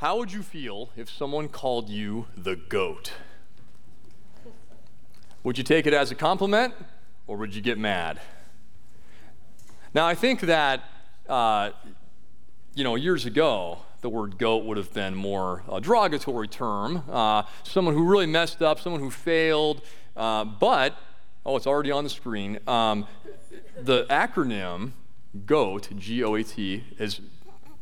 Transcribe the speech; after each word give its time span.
How 0.00 0.18
would 0.18 0.30
you 0.30 0.42
feel 0.42 0.90
if 0.94 1.08
someone 1.08 1.48
called 1.48 1.88
you 1.88 2.26
the 2.36 2.54
goat? 2.54 3.12
Would 5.42 5.56
you 5.56 5.64
take 5.64 5.86
it 5.86 5.94
as 5.94 6.10
a 6.10 6.14
compliment 6.14 6.74
or 7.26 7.38
would 7.38 7.54
you 7.54 7.62
get 7.62 7.78
mad? 7.78 8.20
Now, 9.94 10.06
I 10.06 10.14
think 10.14 10.40
that, 10.42 10.84
uh, 11.30 11.70
you 12.74 12.84
know, 12.84 12.94
years 12.94 13.24
ago, 13.24 13.78
the 14.02 14.10
word 14.10 14.36
goat 14.36 14.66
would 14.66 14.76
have 14.76 14.92
been 14.92 15.14
more 15.14 15.62
a 15.66 15.80
derogatory 15.80 16.48
term. 16.48 17.02
Uh, 17.10 17.44
someone 17.62 17.94
who 17.94 18.04
really 18.04 18.26
messed 18.26 18.60
up, 18.60 18.78
someone 18.78 19.00
who 19.00 19.10
failed. 19.10 19.80
Uh, 20.14 20.44
but, 20.44 20.94
oh, 21.46 21.56
it's 21.56 21.66
already 21.66 21.90
on 21.90 22.04
the 22.04 22.10
screen. 22.10 22.58
Um, 22.66 23.06
the 23.80 24.04
acronym 24.10 24.92
GOAT, 25.46 25.88
G 25.96 26.22
O 26.22 26.34
A 26.34 26.44
T, 26.44 26.84
is 26.98 27.22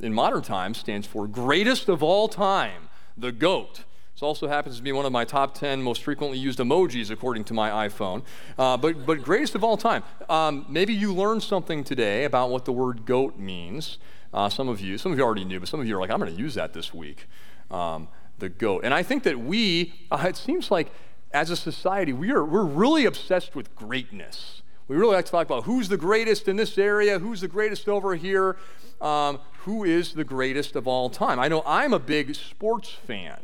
in 0.04 0.12
modern 0.12 0.42
times 0.42 0.78
stands 0.78 1.06
for 1.06 1.26
greatest 1.26 1.88
of 1.88 2.02
all 2.02 2.28
time, 2.28 2.88
the 3.16 3.32
GOAT. 3.32 3.84
This 4.14 4.22
also 4.22 4.46
happens 4.46 4.76
to 4.76 4.82
be 4.82 4.92
one 4.92 5.06
of 5.06 5.12
my 5.12 5.24
top 5.24 5.54
10 5.54 5.82
most 5.82 6.04
frequently 6.04 6.38
used 6.38 6.60
emojis 6.60 7.10
according 7.10 7.42
to 7.44 7.54
my 7.54 7.88
iPhone. 7.88 8.22
Uh, 8.56 8.76
but, 8.76 9.04
but 9.04 9.22
greatest 9.22 9.56
of 9.56 9.64
all 9.64 9.76
time. 9.76 10.04
Um, 10.28 10.66
maybe 10.68 10.94
you 10.94 11.12
learned 11.12 11.42
something 11.42 11.82
today 11.82 12.24
about 12.24 12.50
what 12.50 12.64
the 12.64 12.72
word 12.72 13.06
goat 13.06 13.38
means. 13.38 13.98
Uh, 14.32 14.48
some 14.48 14.68
of 14.68 14.80
you, 14.80 14.98
some 14.98 15.10
of 15.10 15.18
you 15.18 15.24
already 15.24 15.44
knew, 15.44 15.58
but 15.58 15.68
some 15.68 15.80
of 15.80 15.88
you 15.88 15.96
are 15.96 16.00
like, 16.00 16.10
I'm 16.10 16.20
going 16.20 16.32
to 16.32 16.40
use 16.40 16.54
that 16.54 16.74
this 16.74 16.94
week. 16.94 17.26
Um, 17.72 18.06
the 18.38 18.48
goat. 18.48 18.82
And 18.84 18.94
I 18.94 19.02
think 19.02 19.24
that 19.24 19.40
we, 19.40 19.94
uh, 20.10 20.26
it 20.28 20.36
seems 20.36 20.70
like 20.70 20.92
as 21.32 21.50
a 21.50 21.56
society, 21.56 22.12
we 22.12 22.30
are, 22.30 22.44
we're 22.44 22.64
really 22.64 23.06
obsessed 23.06 23.56
with 23.56 23.74
greatness. 23.74 24.62
We 24.86 24.96
really 24.96 25.14
like 25.14 25.24
to 25.24 25.30
talk 25.30 25.46
about 25.46 25.64
who's 25.64 25.88
the 25.88 25.96
greatest 25.96 26.46
in 26.46 26.56
this 26.56 26.76
area, 26.76 27.18
who's 27.18 27.40
the 27.40 27.48
greatest 27.48 27.88
over 27.88 28.14
here, 28.16 28.56
um, 29.00 29.40
who 29.60 29.84
is 29.84 30.12
the 30.12 30.24
greatest 30.24 30.76
of 30.76 30.86
all 30.86 31.08
time. 31.08 31.40
I 31.40 31.48
know 31.48 31.62
I'm 31.64 31.94
a 31.94 31.98
big 31.98 32.34
sports 32.34 32.90
fan. 32.90 33.38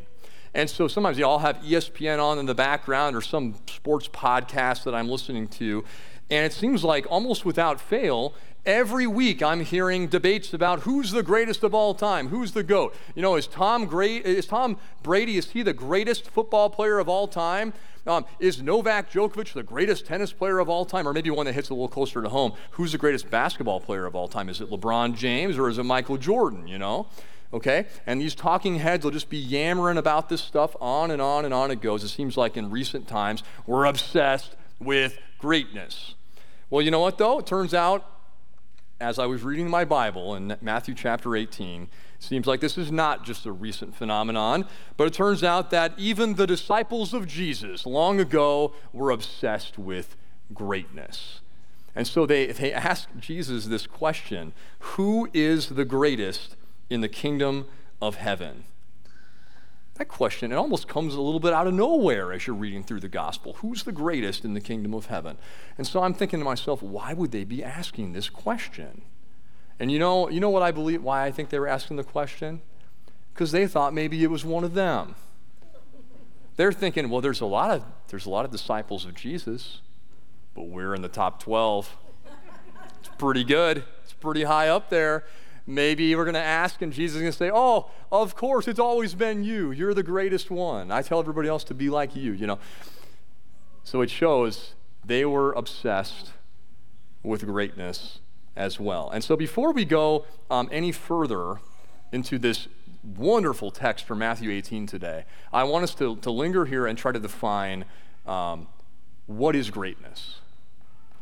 And 0.52 0.68
so 0.68 0.86
sometimes 0.88 1.16
you 1.16 1.24
all 1.24 1.38
have 1.38 1.56
ESPN 1.58 2.22
on 2.22 2.38
in 2.38 2.46
the 2.46 2.54
background 2.54 3.16
or 3.16 3.22
some 3.22 3.54
sports 3.66 4.08
podcast 4.08 4.84
that 4.84 4.94
I'm 4.94 5.08
listening 5.08 5.48
to. 5.48 5.84
And 6.28 6.44
it 6.44 6.52
seems 6.52 6.84
like 6.84 7.06
almost 7.08 7.44
without 7.44 7.80
fail, 7.80 8.34
every 8.66 9.06
week 9.06 9.42
I'm 9.42 9.60
hearing 9.60 10.08
debates 10.08 10.52
about 10.52 10.80
who's 10.80 11.12
the 11.12 11.22
greatest 11.22 11.62
of 11.62 11.74
all 11.74 11.94
time, 11.94 12.28
who's 12.28 12.52
the 12.52 12.62
GOAT. 12.62 12.94
You 13.14 13.22
know, 13.22 13.36
is 13.36 13.46
Tom, 13.46 13.86
Gra- 13.86 14.06
is 14.06 14.46
Tom 14.46 14.76
Brady, 15.02 15.38
is 15.38 15.50
he 15.50 15.62
the 15.62 15.72
greatest 15.72 16.28
football 16.30 16.68
player 16.68 16.98
of 16.98 17.08
all 17.08 17.26
time? 17.28 17.72
Um, 18.06 18.24
is 18.38 18.62
Novak 18.62 19.10
Djokovic 19.10 19.52
the 19.52 19.62
greatest 19.62 20.06
tennis 20.06 20.32
player 20.32 20.58
of 20.58 20.68
all 20.68 20.84
time? 20.84 21.06
Or 21.06 21.12
maybe 21.12 21.30
one 21.30 21.46
that 21.46 21.52
hits 21.52 21.70
a 21.70 21.74
little 21.74 21.88
closer 21.88 22.22
to 22.22 22.28
home. 22.28 22.52
Who's 22.72 22.92
the 22.92 22.98
greatest 22.98 23.30
basketball 23.30 23.80
player 23.80 24.06
of 24.06 24.14
all 24.14 24.28
time? 24.28 24.48
Is 24.48 24.60
it 24.60 24.70
LeBron 24.70 25.16
James 25.16 25.58
or 25.58 25.68
is 25.68 25.78
it 25.78 25.84
Michael 25.84 26.16
Jordan, 26.16 26.66
you 26.66 26.78
know? 26.78 27.06
Okay? 27.52 27.86
And 28.06 28.20
these 28.20 28.34
talking 28.34 28.76
heads 28.76 29.04
will 29.04 29.10
just 29.10 29.28
be 29.28 29.38
yammering 29.38 29.98
about 29.98 30.28
this 30.28 30.40
stuff 30.40 30.74
on 30.80 31.10
and 31.10 31.20
on 31.20 31.44
and 31.44 31.52
on 31.52 31.70
it 31.70 31.80
goes. 31.80 32.04
It 32.04 32.08
seems 32.08 32.36
like 32.36 32.56
in 32.56 32.70
recent 32.70 33.08
times 33.08 33.42
we're 33.66 33.84
obsessed 33.84 34.54
with 34.78 35.18
greatness. 35.38 36.14
Well, 36.70 36.82
you 36.82 36.90
know 36.90 37.00
what, 37.00 37.18
though? 37.18 37.40
It 37.40 37.46
turns 37.46 37.74
out, 37.74 38.06
as 39.00 39.18
I 39.18 39.26
was 39.26 39.42
reading 39.42 39.68
my 39.68 39.84
Bible 39.84 40.34
in 40.34 40.56
Matthew 40.60 40.94
chapter 40.94 41.34
18, 41.34 41.88
Seems 42.20 42.46
like 42.46 42.60
this 42.60 42.76
is 42.76 42.92
not 42.92 43.24
just 43.24 43.46
a 43.46 43.52
recent 43.52 43.96
phenomenon, 43.96 44.66
but 44.98 45.06
it 45.06 45.14
turns 45.14 45.42
out 45.42 45.70
that 45.70 45.94
even 45.96 46.34
the 46.34 46.46
disciples 46.46 47.14
of 47.14 47.26
Jesus 47.26 47.86
long 47.86 48.20
ago 48.20 48.74
were 48.92 49.10
obsessed 49.10 49.78
with 49.78 50.16
greatness. 50.52 51.40
And 51.94 52.06
so 52.06 52.26
they, 52.26 52.48
they 52.48 52.74
ask 52.74 53.08
Jesus 53.18 53.64
this 53.64 53.86
question 53.86 54.52
Who 54.80 55.30
is 55.32 55.70
the 55.70 55.86
greatest 55.86 56.56
in 56.90 57.00
the 57.00 57.08
kingdom 57.08 57.66
of 58.02 58.16
heaven? 58.16 58.64
That 60.00 60.08
question, 60.08 60.50
it 60.50 60.54
almost 60.54 60.88
comes 60.88 61.14
a 61.14 61.20
little 61.20 61.40
bit 61.40 61.52
out 61.52 61.66
of 61.66 61.74
nowhere 61.74 62.32
as 62.32 62.46
you're 62.46 62.56
reading 62.56 62.82
through 62.82 63.00
the 63.00 63.08
gospel. 63.08 63.52
Who's 63.58 63.82
the 63.82 63.92
greatest 63.92 64.46
in 64.46 64.54
the 64.54 64.60
kingdom 64.62 64.94
of 64.94 65.06
heaven? 65.06 65.36
And 65.76 65.86
so 65.86 66.02
I'm 66.02 66.14
thinking 66.14 66.38
to 66.38 66.44
myself, 66.44 66.82
why 66.82 67.12
would 67.12 67.32
they 67.32 67.44
be 67.44 67.62
asking 67.62 68.14
this 68.14 68.30
question? 68.30 69.02
And 69.78 69.92
you 69.92 69.98
know, 69.98 70.30
you 70.30 70.40
know 70.40 70.48
what 70.48 70.62
I 70.62 70.70
believe, 70.70 71.02
why 71.02 71.26
I 71.26 71.30
think 71.30 71.50
they 71.50 71.58
were 71.58 71.68
asking 71.68 71.98
the 71.98 72.02
question? 72.02 72.62
Because 73.34 73.52
they 73.52 73.66
thought 73.66 73.92
maybe 73.92 74.24
it 74.24 74.30
was 74.30 74.42
one 74.42 74.64
of 74.64 74.72
them. 74.72 75.16
They're 76.56 76.72
thinking, 76.72 77.10
well, 77.10 77.20
there's 77.20 77.42
a 77.42 77.46
lot 77.46 77.70
of 77.70 77.84
there's 78.08 78.24
a 78.24 78.30
lot 78.30 78.46
of 78.46 78.50
disciples 78.50 79.04
of 79.04 79.14
Jesus, 79.14 79.82
but 80.54 80.68
we're 80.68 80.94
in 80.94 81.02
the 81.02 81.08
top 81.08 81.42
12. 81.42 81.94
It's 83.00 83.10
pretty 83.18 83.44
good. 83.44 83.84
It's 84.02 84.14
pretty 84.14 84.44
high 84.44 84.68
up 84.68 84.88
there. 84.88 85.24
Maybe 85.70 86.14
we're 86.16 86.24
going 86.24 86.34
to 86.34 86.40
ask, 86.40 86.82
and 86.82 86.92
Jesus 86.92 87.16
is 87.16 87.22
going 87.22 87.32
to 87.32 87.38
say, 87.38 87.50
Oh, 87.52 87.90
of 88.10 88.34
course, 88.34 88.66
it's 88.66 88.80
always 88.80 89.14
been 89.14 89.44
you. 89.44 89.70
You're 89.70 89.94
the 89.94 90.02
greatest 90.02 90.50
one. 90.50 90.90
I 90.90 91.02
tell 91.02 91.20
everybody 91.20 91.48
else 91.48 91.62
to 91.64 91.74
be 91.74 91.88
like 91.88 92.16
you, 92.16 92.32
you 92.32 92.46
know. 92.46 92.58
So 93.84 94.00
it 94.00 94.10
shows 94.10 94.74
they 95.04 95.24
were 95.24 95.52
obsessed 95.52 96.32
with 97.22 97.46
greatness 97.46 98.18
as 98.56 98.80
well. 98.80 99.10
And 99.10 99.22
so 99.22 99.36
before 99.36 99.72
we 99.72 99.84
go 99.84 100.26
um, 100.50 100.68
any 100.72 100.90
further 100.90 101.60
into 102.10 102.38
this 102.38 102.66
wonderful 103.16 103.70
text 103.70 104.04
from 104.04 104.18
Matthew 104.18 104.50
18 104.50 104.86
today, 104.86 105.24
I 105.52 105.62
want 105.64 105.84
us 105.84 105.94
to, 105.96 106.16
to 106.16 106.30
linger 106.32 106.64
here 106.64 106.86
and 106.86 106.98
try 106.98 107.12
to 107.12 107.20
define 107.20 107.84
um, 108.26 108.66
what 109.26 109.54
is 109.54 109.70
greatness. 109.70 110.40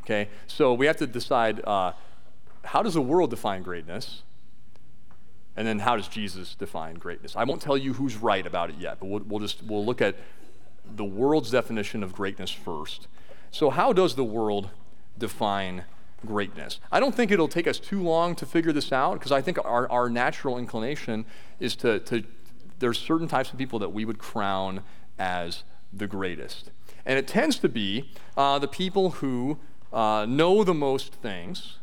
Okay? 0.05 0.31
So 0.47 0.73
we 0.73 0.87
have 0.87 0.97
to 0.97 1.07
decide 1.07 1.63
uh, 1.67 1.93
how 2.65 2.83
does 2.83 2.95
the 2.95 3.03
world 3.03 3.29
define 3.29 3.63
greatness? 3.63 4.23
And 5.59 5.67
then 5.67 5.81
how 5.81 5.97
does 5.97 6.07
Jesus 6.07 6.55
define 6.55 6.95
greatness? 6.95 7.35
I 7.35 7.43
won't 7.43 7.61
tell 7.61 7.77
you 7.77 7.95
who's 7.95 8.17
right 8.17 8.47
about 8.47 8.71
it 8.71 8.77
yet, 8.79 8.99
but 9.01 9.07
we'll, 9.07 9.23
we'll 9.27 9.41
just 9.41 9.63
we'll 9.65 9.85
look 9.85 10.01
at 10.01 10.15
the 10.87 11.05
world's 11.05 11.51
definition 11.51 12.03
of 12.03 12.13
greatness 12.13 12.51
first. 12.51 13.09
So 13.51 13.71
how 13.71 13.93
does 13.93 14.15
the 14.15 14.25
world 14.25 14.71
define 15.19 15.85
greatness. 16.27 16.81
I 16.91 17.01
don't 17.01 17.15
think 17.15 17.31
it'll 17.31 17.49
take 17.49 17.67
us 17.67 17.79
too 17.79 18.03
long 18.03 18.35
to 18.37 18.47
figure 18.47 18.73
this 18.73 18.93
out 18.93 19.15
because 19.15 19.33
I 19.33 19.41
think 19.41 19.59
our, 19.65 19.91
our 19.91 20.09
natural 20.09 20.59
inclination 20.59 21.25
is 21.61 21.77
to, 21.77 22.01
to, 22.01 22.25
there's 22.79 22.99
certain 22.99 23.29
types 23.29 23.53
of 23.53 23.59
people 23.59 23.79
that 23.79 23.91
we 23.91 24.05
would 24.05 24.19
crown 24.19 24.83
as 25.19 25.65
the 25.93 26.07
greatest. 26.07 26.71
And 27.07 27.19
it 27.19 27.29
tends 27.29 27.59
to 27.61 27.69
be 27.69 28.11
uh, 28.37 28.59
the 28.59 28.69
people 28.69 29.11
who 29.11 29.59
uh, 29.93 30.27
know 30.29 30.65
the 30.65 30.75
most 30.75 31.15
things 31.15 31.79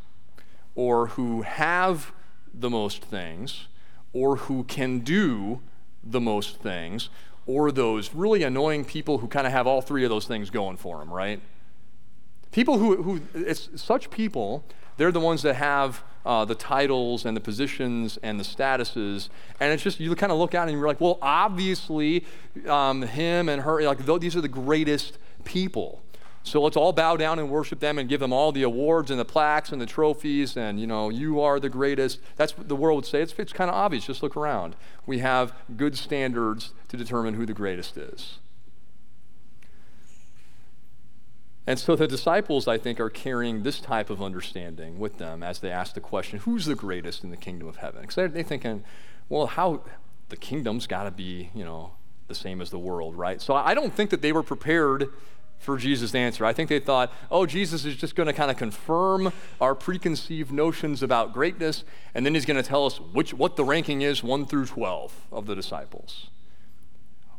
or 0.75 1.07
who 1.07 1.41
have 1.43 2.11
the 2.57 2.69
most 2.69 3.03
things 3.03 3.67
or 4.13 4.37
who 4.37 4.63
can 4.63 4.99
do 4.99 5.61
the 6.03 6.21
most 6.21 6.57
things 6.61 7.09
or 7.45 7.71
those 7.71 8.13
really 8.13 8.43
annoying 8.43 8.85
people 8.85 9.19
who 9.19 9.27
kind 9.27 9.45
of 9.45 9.53
have 9.53 9.67
all 9.67 9.81
three 9.81 10.03
of 10.03 10.09
those 10.09 10.25
things 10.25 10.49
going 10.49 10.77
for 10.77 10.99
them, 10.99 11.11
right? 11.11 11.41
People 12.51 12.79
who, 12.79 13.03
who 13.03 13.21
it's 13.33 13.69
such 13.75 14.09
people, 14.09 14.63
they're 14.97 15.11
the 15.11 15.19
ones 15.19 15.41
that 15.41 15.55
have 15.55 16.03
uh, 16.25 16.45
the 16.45 16.55
titles 16.55 17.25
and 17.25 17.35
the 17.35 17.41
positions 17.41 18.17
and 18.23 18.39
the 18.39 18.43
statuses. 18.43 19.29
And 19.59 19.71
it's 19.73 19.83
just, 19.83 19.99
you 19.99 20.13
kind 20.15 20.31
of 20.31 20.37
look 20.39 20.55
at 20.55 20.67
and 20.67 20.77
you're 20.77 20.87
like, 20.87 21.01
well, 21.01 21.19
obviously, 21.21 22.25
um, 22.67 23.01
him 23.03 23.49
and 23.49 23.61
her, 23.61 23.81
like, 23.83 24.05
these 24.19 24.35
are 24.35 24.41
the 24.41 24.47
greatest 24.47 25.19
people. 25.43 26.01
So 26.45 26.61
let's 26.61 26.77
all 26.77 26.93
bow 26.93 27.17
down 27.17 27.39
and 27.39 27.49
worship 27.49 27.79
them 27.79 27.97
and 27.97 28.07
give 28.07 28.19
them 28.19 28.31
all 28.31 28.51
the 28.51 28.61
awards 28.61 29.09
and 29.09 29.19
the 29.19 29.25
plaques 29.25 29.71
and 29.71 29.81
the 29.81 29.87
trophies 29.87 30.55
and, 30.55 30.79
you 30.79 30.85
know, 30.85 31.09
you 31.09 31.41
are 31.41 31.59
the 31.59 31.69
greatest. 31.69 32.19
That's 32.35 32.55
what 32.55 32.67
the 32.67 32.75
world 32.75 32.97
would 32.97 33.05
say. 33.07 33.23
It's, 33.23 33.33
it's 33.39 33.51
kind 33.51 33.67
of 33.67 33.75
obvious. 33.75 34.05
Just 34.05 34.21
look 34.21 34.37
around. 34.37 34.75
We 35.07 35.19
have 35.19 35.53
good 35.75 35.97
standards 35.97 36.73
to 36.89 36.97
determine 36.97 37.33
who 37.33 37.47
the 37.47 37.53
greatest 37.55 37.97
is. 37.97 38.37
And 41.65 41.79
so 41.79 41.95
the 41.95 42.07
disciples, 42.07 42.67
I 42.67 42.77
think, 42.77 42.99
are 42.99 43.09
carrying 43.09 43.63
this 43.63 43.79
type 43.79 44.11
of 44.11 44.21
understanding 44.21 44.99
with 44.99 45.17
them 45.17 45.41
as 45.41 45.59
they 45.59 45.71
ask 45.71 45.95
the 45.95 45.99
question, 45.99 46.37
who's 46.37 46.67
the 46.67 46.75
greatest 46.75 47.23
in 47.23 47.31
the 47.31 47.37
kingdom 47.37 47.67
of 47.67 47.77
heaven? 47.77 48.01
Because 48.01 48.15
they're, 48.15 48.27
they're 48.27 48.43
thinking, 48.43 48.83
well, 49.29 49.47
how 49.47 49.81
the 50.29 50.37
kingdom's 50.37 50.85
got 50.85 51.05
to 51.05 51.11
be, 51.11 51.49
you 51.55 51.65
know, 51.65 51.93
the 52.27 52.35
same 52.35 52.61
as 52.61 52.69
the 52.69 52.77
world, 52.77 53.15
right? 53.15 53.41
So 53.41 53.55
I 53.55 53.73
don't 53.73 53.93
think 53.93 54.11
that 54.11 54.21
they 54.21 54.31
were 54.31 54.43
prepared 54.43 55.09
for 55.57 55.77
Jesus' 55.77 56.13
answer. 56.13 56.45
I 56.45 56.53
think 56.53 56.69
they 56.69 56.79
thought, 56.79 57.11
oh, 57.31 57.45
Jesus 57.45 57.85
is 57.85 57.95
just 57.95 58.15
going 58.15 58.27
to 58.27 58.33
kind 58.33 58.51
of 58.51 58.57
confirm 58.57 59.33
our 59.59 59.73
preconceived 59.73 60.51
notions 60.51 61.01
about 61.01 61.33
greatness, 61.33 61.83
and 62.13 62.25
then 62.25 62.33
he's 62.33 62.45
going 62.45 62.61
to 62.61 62.67
tell 62.67 62.85
us 62.85 62.99
which, 62.99 63.33
what 63.33 63.55
the 63.55 63.63
ranking 63.63 64.01
is 64.01 64.23
1 64.23 64.45
through 64.45 64.65
12 64.65 65.27
of 65.31 65.45
the 65.45 65.55
disciples. 65.55 66.29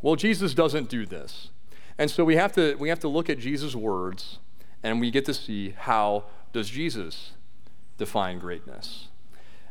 Well, 0.02 0.16
Jesus 0.16 0.54
doesn't 0.54 0.88
do 0.88 1.06
this. 1.06 1.50
And 1.98 2.10
so 2.10 2.24
we 2.24 2.36
have 2.36 2.52
to, 2.52 2.74
we 2.76 2.88
have 2.88 3.00
to 3.00 3.08
look 3.08 3.30
at 3.30 3.38
Jesus' 3.38 3.74
words 3.74 4.38
and 4.82 5.00
we 5.00 5.10
get 5.10 5.24
to 5.24 5.34
see 5.34 5.70
how 5.70 6.24
does 6.52 6.68
Jesus 6.68 7.32
define 7.98 8.38
greatness. 8.38 9.08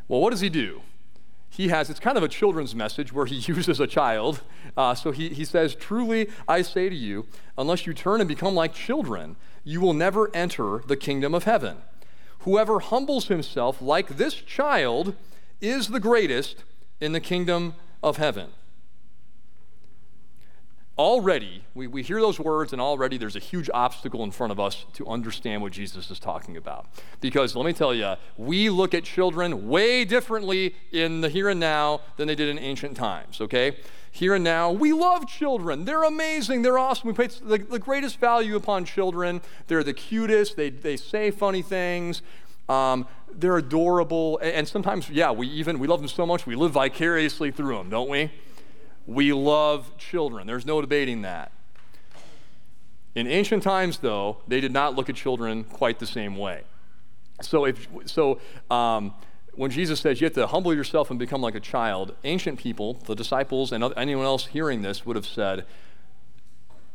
Well, 0.07 0.21
what 0.21 0.31
does 0.31 0.41
he 0.41 0.49
do? 0.49 0.81
He 1.55 1.69
has, 1.69 1.89
it's 1.89 2.01
kind 2.01 2.17
of 2.17 2.23
a 2.23 2.27
children's 2.27 2.75
message 2.75 3.13
where 3.13 3.25
he 3.25 3.35
uses 3.53 3.79
a 3.79 3.87
child. 3.87 4.41
Uh, 4.75 4.93
so 4.93 5.11
he, 5.11 5.29
he 5.29 5.45
says, 5.45 5.73
Truly 5.73 6.29
I 6.47 6.61
say 6.61 6.89
to 6.89 6.95
you, 6.95 7.27
unless 7.57 7.85
you 7.87 7.93
turn 7.93 8.19
and 8.19 8.27
become 8.27 8.55
like 8.55 8.73
children, 8.73 9.37
you 9.63 9.79
will 9.79 9.93
never 9.93 10.29
enter 10.35 10.83
the 10.85 10.97
kingdom 10.97 11.33
of 11.33 11.45
heaven. 11.45 11.77
Whoever 12.39 12.79
humbles 12.79 13.27
himself 13.27 13.81
like 13.81 14.17
this 14.17 14.35
child 14.35 15.15
is 15.61 15.87
the 15.87 15.99
greatest 15.99 16.63
in 16.99 17.13
the 17.13 17.21
kingdom 17.21 17.75
of 18.03 18.17
heaven. 18.17 18.49
Already, 20.97 21.65
we, 21.73 21.87
we 21.87 22.03
hear 22.03 22.21
those 22.21 22.39
words, 22.39 22.71
and 22.71 22.81
already 22.81 23.17
there's 23.17 23.35
a 23.35 23.39
huge 23.39 23.69
obstacle 23.73 24.23
in 24.23 24.31
front 24.31 24.51
of 24.51 24.61
us 24.61 24.85
to 24.93 25.05
understand 25.07 25.61
what 25.61 25.73
Jesus 25.73 26.09
is 26.09 26.19
talking 26.19 26.55
about. 26.55 26.85
Because 27.19 27.53
let 27.53 27.65
me 27.65 27.73
tell 27.73 27.93
you, 27.93 28.13
we 28.37 28.69
look 28.69 28.93
at 28.93 29.03
children 29.03 29.67
way 29.67 30.05
differently 30.05 30.73
in 30.93 31.19
the 31.19 31.27
here 31.27 31.49
and 31.49 31.59
now 31.59 31.99
than 32.15 32.29
they 32.29 32.35
did 32.35 32.47
in 32.47 32.57
ancient 32.57 32.95
times, 32.95 33.41
okay? 33.41 33.75
Here 34.09 34.35
and 34.35 34.43
now, 34.45 34.71
we 34.71 34.93
love 34.93 35.27
children. 35.27 35.83
They're 35.83 36.05
amazing. 36.05 36.61
They're 36.61 36.79
awesome. 36.79 37.09
We 37.09 37.13
place 37.13 37.41
the, 37.43 37.57
the 37.57 37.79
greatest 37.79 38.17
value 38.21 38.55
upon 38.55 38.85
children. 38.85 39.41
They're 39.67 39.83
the 39.83 39.93
cutest. 39.93 40.55
They, 40.55 40.69
they 40.69 40.95
say 40.95 41.29
funny 41.29 41.61
things. 41.61 42.21
Um, 42.69 43.05
they're 43.33 43.57
adorable. 43.57 44.37
And, 44.37 44.51
and 44.53 44.67
sometimes, 44.67 45.09
yeah, 45.09 45.31
we 45.31 45.47
even, 45.49 45.77
we 45.77 45.87
love 45.87 45.99
them 45.99 46.07
so 46.07 46.25
much, 46.25 46.45
we 46.45 46.55
live 46.55 46.71
vicariously 46.71 47.51
through 47.51 47.75
them, 47.75 47.89
don't 47.89 48.09
we? 48.09 48.31
We 49.05 49.33
love 49.33 49.97
children. 49.97 50.47
There's 50.47 50.65
no 50.65 50.81
debating 50.81 51.21
that. 51.21 51.51
In 53.13 53.27
ancient 53.27 53.63
times, 53.63 53.99
though, 53.99 54.37
they 54.47 54.59
did 54.59 54.73
not 54.73 54.95
look 54.95 55.09
at 55.09 55.15
children 55.15 55.63
quite 55.63 55.99
the 55.99 56.07
same 56.07 56.35
way. 56.35 56.63
So, 57.41 57.65
if, 57.65 57.87
so 58.05 58.39
um, 58.69 59.13
when 59.53 59.71
Jesus 59.71 59.99
says 60.01 60.19
you 60.19 60.25
have 60.25 60.33
to 60.33 60.47
humble 60.47 60.73
yourself 60.73 61.09
and 61.09 61.17
become 61.17 61.41
like 61.41 61.55
a 61.55 61.59
child, 61.59 62.15
ancient 62.23 62.59
people, 62.59 62.95
the 63.05 63.15
disciples, 63.15 63.71
and 63.71 63.83
anyone 63.95 64.25
else 64.25 64.47
hearing 64.47 64.81
this 64.81 65.05
would 65.05 65.15
have 65.15 65.25
said, 65.25 65.65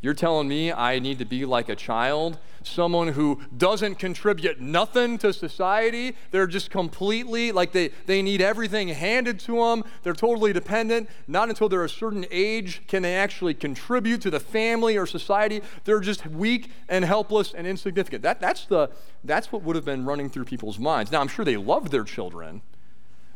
you're 0.02 0.14
telling 0.14 0.49
me 0.49 0.73
I 0.73 0.99
need 0.99 1.19
to 1.19 1.26
be 1.26 1.44
like 1.44 1.69
a 1.69 1.76
child, 1.76 2.38
someone 2.62 3.08
who 3.08 3.41
doesn't 3.56 3.97
contribute 3.97 4.58
nothing 4.58 5.19
to 5.19 5.32
society. 5.32 6.17
They're 6.31 6.47
just 6.47 6.70
completely 6.70 7.52
like 7.52 7.73
they, 7.73 7.88
they 8.06 8.23
need 8.23 8.41
everything 8.41 8.88
handed 8.88 9.38
to 9.41 9.56
them. 9.56 9.85
They're 10.02 10.14
totally 10.14 10.55
dependent. 10.55 11.11
Not 11.29 11.50
until 11.50 11.69
they're 11.69 11.85
a 11.85 11.88
certain 11.88 12.25
age 12.31 12.82
can 12.87 13.02
they 13.02 13.14
actually 13.14 13.52
contribute 13.52 14.23
to 14.23 14.31
the 14.31 14.41
family 14.41 14.97
or 14.97 15.05
society. 15.05 15.61
They're 15.85 16.00
just 16.00 16.26
weak 16.26 16.70
and 16.88 17.05
helpless 17.05 17.53
and 17.53 17.67
insignificant. 17.67 18.23
That, 18.23 18.41
that's, 18.41 18.64
the, 18.64 18.91
that's 19.23 19.53
what 19.53 19.62
would 19.62 19.76
have 19.76 19.85
been 19.85 20.06
running 20.06 20.31
through 20.31 20.46
people's 20.46 20.79
minds. 20.79 21.12
Now, 21.12 21.20
I'm 21.20 21.29
sure 21.29 21.44
they 21.44 21.58
loved 21.58 21.91
their 21.91 22.05
children, 22.05 22.62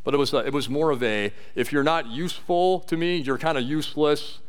but 0.03 0.15
it 0.15 0.17
was, 0.17 0.33
a, 0.33 0.37
it 0.39 0.53
was 0.53 0.67
more 0.67 0.89
of 0.89 1.03
a 1.03 1.31
if 1.53 1.71
you're 1.71 1.83
not 1.83 2.07
useful 2.07 2.79
to 2.81 2.97
me, 2.97 3.17
you're 3.17 3.37
kind 3.37 3.57
of 3.57 3.63
useless 3.63 4.39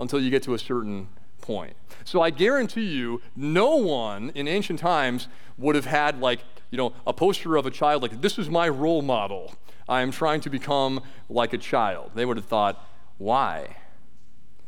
until 0.00 0.20
you 0.20 0.30
get 0.30 0.42
to 0.44 0.54
a 0.54 0.58
certain 0.58 1.08
point. 1.40 1.74
So 2.04 2.22
I 2.22 2.30
guarantee 2.30 2.88
you, 2.88 3.20
no 3.36 3.76
one 3.76 4.30
in 4.34 4.48
ancient 4.48 4.78
times 4.78 5.28
would 5.58 5.74
have 5.74 5.86
had 5.86 6.20
like, 6.20 6.40
you 6.70 6.78
know, 6.78 6.92
a 7.06 7.12
poster 7.12 7.56
of 7.56 7.66
a 7.66 7.70
child 7.70 8.02
like, 8.02 8.20
this 8.20 8.38
is 8.38 8.48
my 8.48 8.68
role 8.68 9.02
model. 9.02 9.54
I 9.88 10.02
am 10.02 10.10
trying 10.10 10.40
to 10.42 10.50
become 10.50 11.02
like 11.28 11.52
a 11.52 11.58
child. 11.58 12.12
They 12.14 12.24
would 12.24 12.36
have 12.36 12.46
thought, 12.46 12.86
why? 13.18 13.76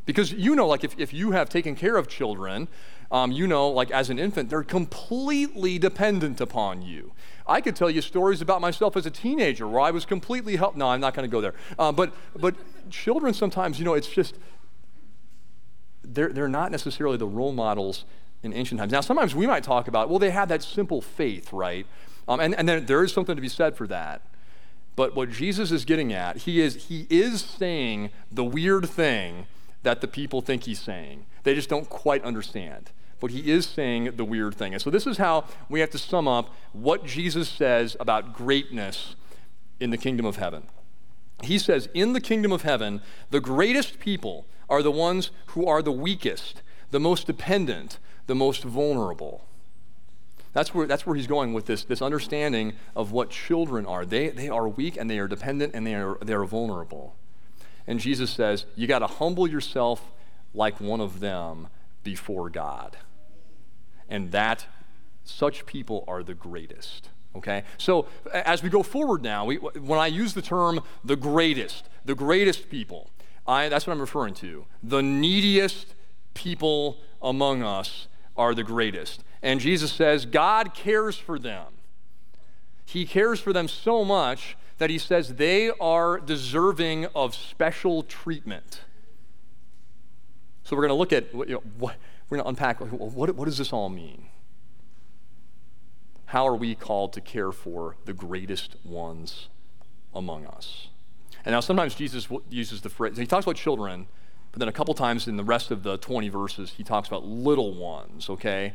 Because 0.04 0.32
you 0.32 0.56
know, 0.56 0.66
like 0.66 0.84
if, 0.84 0.98
if 0.98 1.14
you 1.14 1.30
have 1.30 1.48
taken 1.48 1.76
care 1.76 1.96
of 1.96 2.08
children, 2.08 2.69
um, 3.12 3.30
you 3.30 3.46
know, 3.46 3.69
like 3.69 3.90
as 3.90 4.10
an 4.10 4.19
infant, 4.19 4.50
they're 4.50 4.64
completely 4.64 5.78
dependent 5.78 6.40
upon 6.40 6.82
you. 6.82 7.12
I 7.46 7.60
could 7.60 7.76
tell 7.76 7.90
you 7.90 8.00
stories 8.00 8.40
about 8.40 8.60
myself 8.60 8.96
as 8.96 9.06
a 9.06 9.10
teenager 9.10 9.69
where 9.69 9.80
I 9.80 9.90
was 9.90 10.04
completely 10.04 10.56
helped. 10.56 10.76
No, 10.76 10.88
I'm 10.88 11.00
not 11.00 11.14
going 11.14 11.28
to 11.28 11.32
go 11.32 11.40
there. 11.40 11.54
Uh, 11.78 11.92
but 11.92 12.14
but 12.34 12.54
children 12.90 13.34
sometimes, 13.34 13.78
you 13.78 13.84
know, 13.84 13.94
it's 13.94 14.08
just 14.08 14.38
they're, 16.04 16.32
they're 16.32 16.49
not 16.49 16.70
necessarily 16.70 17.16
the 17.16 17.26
role 17.26 17.52
models 17.52 18.04
in 18.43 18.52
ancient 18.52 18.81
times. 18.81 18.93
Now, 18.93 19.00
sometimes 19.00 19.34
we 19.34 19.46
might 19.46 19.62
talk 19.62 19.88
about, 19.88 20.08
well, 20.08 20.19
they 20.19 20.31
had 20.31 20.49
that 20.49 20.62
simple 20.62 21.00
faith, 21.00 21.52
right? 21.52 21.87
Um, 22.28 22.40
and, 22.40 22.54
and 22.54 22.69
then 22.69 22.87
there 22.87 23.04
is 23.04 23.12
something 23.12 23.37
to 23.37 23.43
be 23.43 23.49
said 23.49 23.76
for 23.76 23.87
that. 23.87 24.22
But 24.94 25.14
what 25.14 25.31
Jesus 25.31 25.70
is 25.70 25.84
getting 25.84 26.12
at, 26.12 26.38
he 26.38 26.60
is, 26.60 26.87
he 26.87 27.06
is 27.08 27.40
saying 27.40 28.10
the 28.31 28.44
weird 28.44 28.88
thing 28.88 29.46
that 29.82 30.00
the 30.00 30.08
people 30.08 30.40
think 30.43 30.64
he's 30.64 30.81
saying. 30.81 31.25
They 31.44 31.54
just 31.54 31.69
don't 31.69 31.88
quite 31.88 32.22
understand. 32.25 32.90
But 33.20 33.31
he 33.31 33.50
is 33.50 33.66
saying 33.66 34.16
the 34.16 34.25
weird 34.25 34.55
thing. 34.55 34.75
And 34.75 34.82
so 34.82 34.90
this 34.90 35.06
is 35.06 35.19
how 35.19 35.44
we 35.69 35.81
have 35.81 35.90
to 35.90 35.98
sum 35.98 36.28
up 36.28 36.50
what 36.72 37.06
Jesus 37.06 37.48
says 37.48 37.96
about 38.00 38.34
greatness 38.34 39.14
in 39.81 39.90
the 39.90 39.96
kingdom 39.96 40.26
of 40.26 40.37
heaven. 40.37 40.64
He 41.43 41.58
says, 41.58 41.88
In 41.94 42.12
the 42.12 42.20
kingdom 42.20 42.52
of 42.52 42.62
heaven, 42.62 43.00
the 43.31 43.40
greatest 43.40 43.98
people 43.98 44.46
are 44.72 44.82
the 44.82 44.90
ones 44.90 45.30
who 45.48 45.66
are 45.66 45.82
the 45.82 45.92
weakest, 45.92 46.62
the 46.90 46.98
most 46.98 47.26
dependent, 47.26 47.98
the 48.26 48.34
most 48.34 48.64
vulnerable. 48.64 49.44
That's 50.54 50.74
where, 50.74 50.86
that's 50.86 51.06
where 51.06 51.14
he's 51.14 51.26
going 51.26 51.52
with 51.52 51.66
this, 51.66 51.84
this 51.84 52.00
understanding 52.00 52.72
of 52.96 53.12
what 53.12 53.28
children 53.28 53.84
are. 53.84 54.06
They, 54.06 54.30
they 54.30 54.48
are 54.48 54.66
weak 54.66 54.96
and 54.96 55.10
they 55.10 55.19
are 55.19 55.28
dependent 55.28 55.74
and 55.74 55.86
they 55.86 55.94
are, 55.94 56.16
they 56.22 56.32
are 56.32 56.44
vulnerable. 56.44 57.14
And 57.86 58.00
Jesus 58.00 58.30
says, 58.30 58.64
You 58.74 58.86
got 58.86 59.00
to 59.00 59.06
humble 59.06 59.46
yourself 59.46 60.10
like 60.54 60.80
one 60.80 61.00
of 61.00 61.20
them 61.20 61.69
before 62.02 62.48
God. 62.48 62.96
And 64.08 64.32
that, 64.32 64.66
such 65.24 65.66
people 65.66 66.04
are 66.08 66.22
the 66.22 66.34
greatest. 66.34 67.10
Okay? 67.36 67.64
So 67.76 68.06
as 68.32 68.62
we 68.62 68.70
go 68.70 68.82
forward 68.82 69.22
now, 69.22 69.44
we, 69.44 69.56
when 69.56 69.98
I 69.98 70.06
use 70.06 70.32
the 70.32 70.42
term 70.42 70.80
the 71.04 71.16
greatest, 71.16 71.88
the 72.04 72.14
greatest 72.14 72.70
people, 72.70 73.10
I, 73.46 73.68
that's 73.68 73.86
what 73.86 73.92
I'm 73.92 74.00
referring 74.00 74.34
to. 74.34 74.66
The 74.82 75.02
neediest 75.02 75.94
people 76.34 76.98
among 77.20 77.62
us 77.62 78.08
are 78.36 78.54
the 78.54 78.64
greatest. 78.64 79.24
And 79.42 79.60
Jesus 79.60 79.92
says 79.92 80.26
God 80.26 80.74
cares 80.74 81.16
for 81.16 81.38
them. 81.38 81.66
He 82.84 83.04
cares 83.06 83.40
for 83.40 83.52
them 83.52 83.68
so 83.68 84.04
much 84.04 84.56
that 84.78 84.90
he 84.90 84.98
says 84.98 85.34
they 85.34 85.70
are 85.80 86.18
deserving 86.18 87.06
of 87.14 87.34
special 87.34 88.02
treatment. 88.02 88.82
So 90.64 90.76
we're 90.76 90.82
going 90.82 90.90
to 90.90 90.94
look 90.94 91.12
at, 91.12 91.32
you 91.32 91.54
know, 91.54 91.62
what, 91.78 91.96
we're 92.28 92.38
going 92.38 92.44
to 92.44 92.48
unpack 92.48 92.80
what, 92.80 93.34
what 93.34 93.44
does 93.44 93.58
this 93.58 93.72
all 93.72 93.88
mean? 93.88 94.26
How 96.26 96.46
are 96.48 96.56
we 96.56 96.74
called 96.74 97.12
to 97.14 97.20
care 97.20 97.52
for 97.52 97.96
the 98.04 98.12
greatest 98.12 98.76
ones 98.84 99.48
among 100.14 100.46
us? 100.46 100.88
And 101.44 101.52
now 101.52 101.60
sometimes 101.60 101.94
Jesus 101.94 102.28
uses 102.50 102.82
the 102.82 102.88
phrase, 102.88 103.16
he 103.16 103.26
talks 103.26 103.44
about 103.44 103.56
children, 103.56 104.06
but 104.52 104.58
then 104.58 104.68
a 104.68 104.72
couple 104.72 104.94
times 104.94 105.26
in 105.26 105.36
the 105.36 105.44
rest 105.44 105.70
of 105.70 105.82
the 105.82 105.96
20 105.98 106.28
verses, 106.28 106.74
he 106.76 106.84
talks 106.84 107.08
about 107.08 107.24
little 107.24 107.74
ones, 107.74 108.28
okay? 108.28 108.74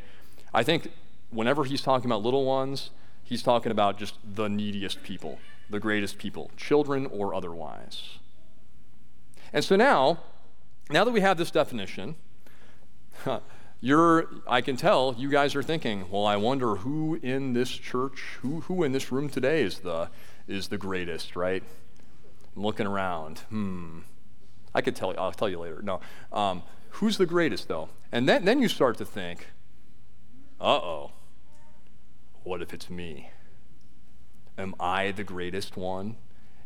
I 0.54 0.64
think 0.64 0.90
whenever 1.30 1.64
he's 1.64 1.82
talking 1.82 2.10
about 2.10 2.24
little 2.24 2.46
ones, 2.46 2.90
he's 3.24 3.44
talking 3.44 3.72
about 3.72 3.98
just 3.98 4.16
the 4.24 4.50
neediest 4.50 5.04
people, 5.04 5.40
the 5.70 5.80
greatest 5.80 6.18
people, 6.18 6.52
children 6.58 7.06
or 7.06 7.34
otherwise. 7.34 8.18
And 9.54 9.64
so 9.64 9.76
now, 9.76 10.20
now 10.90 11.04
that 11.04 11.12
we 11.12 11.22
have 11.22 11.38
this 11.38 11.52
definition, 11.52 12.16
you're, 13.82 14.28
I 14.48 14.62
can 14.62 14.78
tell 14.78 15.16
you 15.18 15.30
guys 15.30 15.56
are 15.56 15.64
thinking, 15.64 16.06
well, 16.10 16.26
I 16.26 16.36
wonder 16.38 16.78
who 16.78 17.20
in 17.22 17.54
this 17.54 17.70
church, 17.70 18.38
who, 18.42 18.62
who 18.62 18.84
in 18.84 18.92
this 18.92 19.12
room 19.12 19.30
today 19.30 19.62
is 19.62 19.80
the, 19.80 20.10
is 20.48 20.70
the 20.70 20.78
greatest, 20.78 21.36
right? 21.36 21.64
I'm 22.58 22.64
looking 22.64 22.88
around. 22.88 23.40
Hmm. 23.50 24.00
I 24.74 24.82
could 24.82 24.96
tell 24.96 25.12
you, 25.12 25.20
I'll 25.20 25.32
tell 25.32 25.48
you 25.48 25.60
later. 25.60 25.80
No. 25.84 26.02
Um, 26.34 26.64
who's 26.90 27.18
the 27.18 27.28
greatest, 27.28 27.68
though? 27.68 27.90
And 28.12 28.28
then, 28.28 28.46
then 28.46 28.62
you 28.62 28.68
start 28.68 28.98
to 28.98 29.06
think, 29.06 29.48
uh 30.60 30.76
oh, 30.78 31.12
what 32.44 32.64
if 32.64 32.74
it's 32.74 32.90
me? 32.90 33.30
Am 34.58 34.74
I 34.80 35.12
the 35.12 35.24
greatest 35.24 35.78
one? 35.78 36.16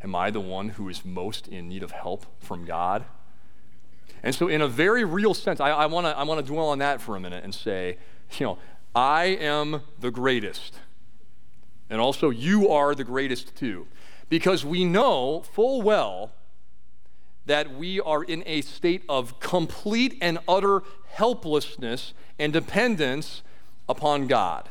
Am 0.02 0.16
I 0.16 0.32
the 0.32 0.40
one 0.40 0.70
who 0.70 0.88
is 0.88 1.04
most 1.04 1.50
in 1.50 1.68
need 1.68 1.84
of 1.84 1.92
help 1.92 2.26
from 2.40 2.64
God? 2.64 3.04
And 4.24 4.34
so, 4.34 4.48
in 4.48 4.62
a 4.62 4.68
very 4.68 5.04
real 5.04 5.34
sense, 5.34 5.60
I, 5.60 5.72
I 5.72 5.86
want 5.88 6.06
to 6.08 6.18
I 6.18 6.24
wanna 6.24 6.44
dwell 6.44 6.70
on 6.70 6.80
that 6.80 7.02
for 7.02 7.18
a 7.18 7.20
minute 7.20 7.44
and 7.44 7.54
say, 7.54 7.98
you 8.38 8.46
know, 8.46 8.58
I 8.96 9.26
am 9.26 9.82
the 10.00 10.12
greatest. 10.12 10.76
And 11.90 12.00
also, 12.00 12.30
you 12.30 12.70
are 12.70 12.96
the 12.96 13.04
greatest 13.04 13.56
too 13.58 13.88
because 14.32 14.64
we 14.64 14.86
know 14.86 15.42
full 15.42 15.82
well 15.82 16.32
that 17.48 17.76
we 17.76 18.00
are 18.00 18.24
in 18.24 18.42
a 18.46 18.62
state 18.62 19.04
of 19.10 19.42
complete 19.42 20.18
and 20.22 20.40
utter 20.48 20.84
helplessness 21.10 22.14
and 22.40 22.54
dependence 22.54 23.42
upon 23.90 24.28
God. 24.28 24.70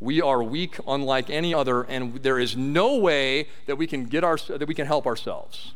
We 0.00 0.20
are 0.20 0.42
weak 0.42 0.76
unlike 0.86 1.30
any 1.30 1.54
other, 1.54 1.84
and 1.84 2.22
there 2.22 2.38
is 2.38 2.58
no 2.58 2.98
way 2.98 3.48
that 3.64 3.76
we 3.76 3.86
can 3.86 4.04
get 4.04 4.22
our, 4.22 4.36
that 4.36 4.68
we 4.68 4.74
can 4.74 4.86
help 4.86 5.06
ourselves. 5.06 5.72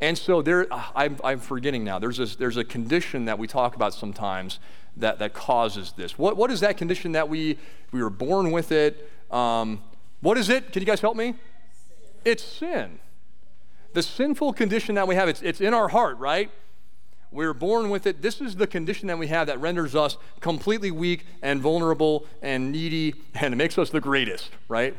And 0.00 0.16
so 0.16 0.42
there, 0.42 0.68
I'm, 0.94 1.16
I'm 1.24 1.40
forgetting 1.40 1.82
now. 1.82 1.98
There's 1.98 2.20
a, 2.20 2.26
there's 2.38 2.56
a 2.56 2.62
condition 2.62 3.24
that 3.24 3.36
we 3.36 3.48
talk 3.48 3.74
about 3.74 3.94
sometimes 3.94 4.60
that, 4.96 5.18
that 5.18 5.34
causes 5.34 5.94
this. 5.96 6.16
What, 6.16 6.36
what 6.36 6.52
is 6.52 6.60
that 6.60 6.76
condition 6.76 7.12
that 7.12 7.28
we, 7.28 7.58
we 7.90 8.00
were 8.00 8.10
born 8.10 8.52
with 8.52 8.70
it? 8.70 9.10
Um, 9.28 9.82
what 10.20 10.38
is 10.38 10.50
it? 10.50 10.70
Can 10.72 10.82
you 10.82 10.86
guys 10.86 11.00
help 11.00 11.16
me? 11.16 11.34
It's 12.24 12.42
sin. 12.42 12.98
The 13.92 14.02
sinful 14.02 14.54
condition 14.54 14.94
that 14.94 15.06
we 15.06 15.14
have, 15.14 15.28
it's, 15.28 15.42
it's 15.42 15.60
in 15.60 15.74
our 15.74 15.88
heart, 15.88 16.18
right? 16.18 16.50
We're 17.30 17.54
born 17.54 17.88
with 17.88 18.06
it. 18.06 18.20
This 18.20 18.40
is 18.40 18.56
the 18.56 18.66
condition 18.66 19.08
that 19.08 19.18
we 19.18 19.26
have 19.28 19.46
that 19.46 19.58
renders 19.60 19.94
us 19.94 20.18
completely 20.40 20.90
weak 20.90 21.26
and 21.40 21.60
vulnerable 21.60 22.26
and 22.42 22.70
needy, 22.70 23.14
and 23.34 23.54
it 23.54 23.56
makes 23.56 23.78
us 23.78 23.90
the 23.90 24.00
greatest, 24.00 24.50
right? 24.68 24.94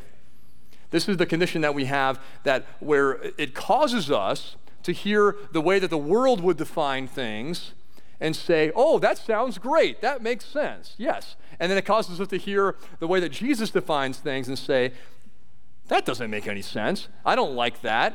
This 0.89 1.07
is 1.07 1.17
the 1.17 1.25
condition 1.25 1.61
that 1.61 1.73
we 1.73 1.85
have 1.85 2.19
that 2.43 2.65
where 2.79 3.19
it 3.37 3.53
causes 3.53 4.11
us 4.11 4.55
to 4.83 4.91
hear 4.91 5.35
the 5.51 5.61
way 5.61 5.79
that 5.79 5.89
the 5.89 5.97
world 5.97 6.41
would 6.41 6.57
define 6.57 7.07
things 7.07 7.73
and 8.19 8.35
say, 8.35 8.71
oh, 8.75 8.99
that 8.99 9.17
sounds 9.17 9.57
great. 9.57 10.01
That 10.01 10.21
makes 10.21 10.45
sense. 10.45 10.95
Yes. 10.97 11.35
And 11.59 11.69
then 11.69 11.77
it 11.77 11.85
causes 11.85 12.21
us 12.21 12.27
to 12.29 12.37
hear 12.37 12.75
the 12.99 13.07
way 13.07 13.19
that 13.19 13.29
Jesus 13.29 13.69
defines 13.69 14.17
things 14.17 14.47
and 14.47 14.57
say, 14.57 14.93
that 15.87 16.05
doesn't 16.05 16.29
make 16.29 16.47
any 16.47 16.61
sense. 16.61 17.07
I 17.25 17.35
don't 17.35 17.55
like 17.55 17.81
that. 17.81 18.13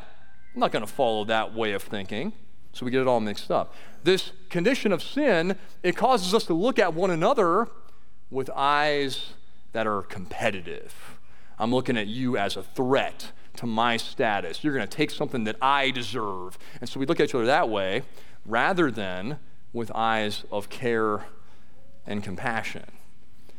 I'm 0.55 0.61
not 0.61 0.73
going 0.73 0.85
to 0.85 0.93
follow 0.93 1.25
that 1.27 1.55
way 1.55 1.73
of 1.73 1.83
thinking. 1.83 2.33
So 2.73 2.85
we 2.85 2.91
get 2.91 3.01
it 3.01 3.07
all 3.07 3.21
mixed 3.21 3.51
up. 3.51 3.75
This 4.05 4.33
condition 4.51 4.93
of 4.93 5.03
sin, 5.03 5.57
it 5.83 5.97
causes 5.97 6.35
us 6.35 6.45
to 6.45 6.55
look 6.55 6.79
at 6.79 6.95
one 6.95 7.11
another 7.11 7.69
with 8.31 8.51
eyes 8.55 9.31
that 9.73 9.87
are 9.87 10.03
competitive. 10.03 11.19
I'm 11.59 11.73
looking 11.75 11.97
at 11.97 12.07
you 12.07 12.37
as 12.37 12.57
a 12.57 12.63
threat 12.63 13.33
to 13.57 13.67
my 13.67 13.97
status. 13.97 14.63
You're 14.63 14.75
going 14.75 14.87
to 14.87 14.97
take 14.97 15.11
something 15.11 15.45
that 15.45 15.57
I 15.61 15.91
deserve. 15.91 16.59
And 16.81 16.89
so 16.89 17.01
we 17.01 17.07
look 17.07 17.21
at 17.21 17.25
each 17.25 17.35
other 17.35 17.47
that 17.47 17.69
way 17.69 18.03
rather 18.47 18.91
than 18.91 19.39
with 19.73 19.91
eyes 19.95 20.45
of 20.51 20.69
care 20.69 21.27
and 22.07 22.23
compassion. 22.23 22.85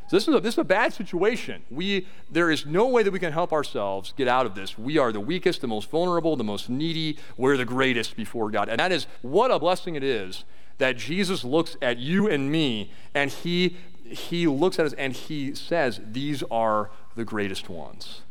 So 0.09 0.17
this 0.17 0.27
is 0.27 0.33
a, 0.33 0.39
this 0.39 0.55
is 0.55 0.57
a 0.57 0.63
bad 0.63 0.91
situation. 0.91 1.61
We, 1.69 2.07
there 2.31 2.49
is 2.49 2.65
no 2.65 2.87
way 2.87 3.03
that 3.03 3.11
we 3.11 3.19
can 3.19 3.31
help 3.31 3.53
ourselves 3.53 4.11
get 4.17 4.27
out 4.27 4.47
of 4.47 4.55
this. 4.55 4.75
We 4.75 4.97
are 4.97 5.11
the 5.11 5.19
weakest, 5.19 5.61
the 5.61 5.67
most 5.67 5.87
vulnerable, 5.91 6.35
the 6.35 6.43
most 6.43 6.67
needy. 6.67 7.19
We're 7.37 7.57
the 7.57 7.65
greatest 7.65 8.15
before 8.15 8.49
God. 8.49 8.69
And 8.69 8.79
that 8.79 8.91
is 8.91 9.05
what 9.21 9.51
a 9.51 9.59
blessing 9.59 9.93
it 9.93 10.03
is 10.03 10.45
that 10.79 10.97
Jesus 10.97 11.43
looks 11.43 11.77
at 11.79 11.99
you 11.99 12.27
and 12.27 12.51
me 12.51 12.91
and 13.13 13.29
he, 13.29 13.77
he 14.03 14.47
looks 14.47 14.79
at 14.79 14.87
us 14.87 14.93
and 14.93 15.13
he 15.13 15.53
says, 15.53 16.01
These 16.03 16.41
are 16.49 16.89
the 17.15 17.23
greatest 17.23 17.69
ones. 17.69 18.21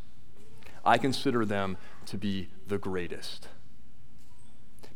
I 0.85 0.99
consider 0.99 1.45
them 1.45 1.77
to 2.07 2.19
be 2.19 2.49
the 2.67 2.79
greatest. 2.79 3.47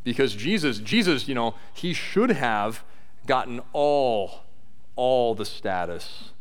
Because 0.03 0.35
Jesus, 0.35 0.79
Jesus, 0.79 1.29
you 1.29 1.35
know, 1.35 1.55
he 1.73 1.93
should 1.93 2.31
have 2.31 2.83
gotten 3.25 3.61
all, 3.71 4.41
all 4.97 5.33
the 5.33 5.45
status 5.45 6.32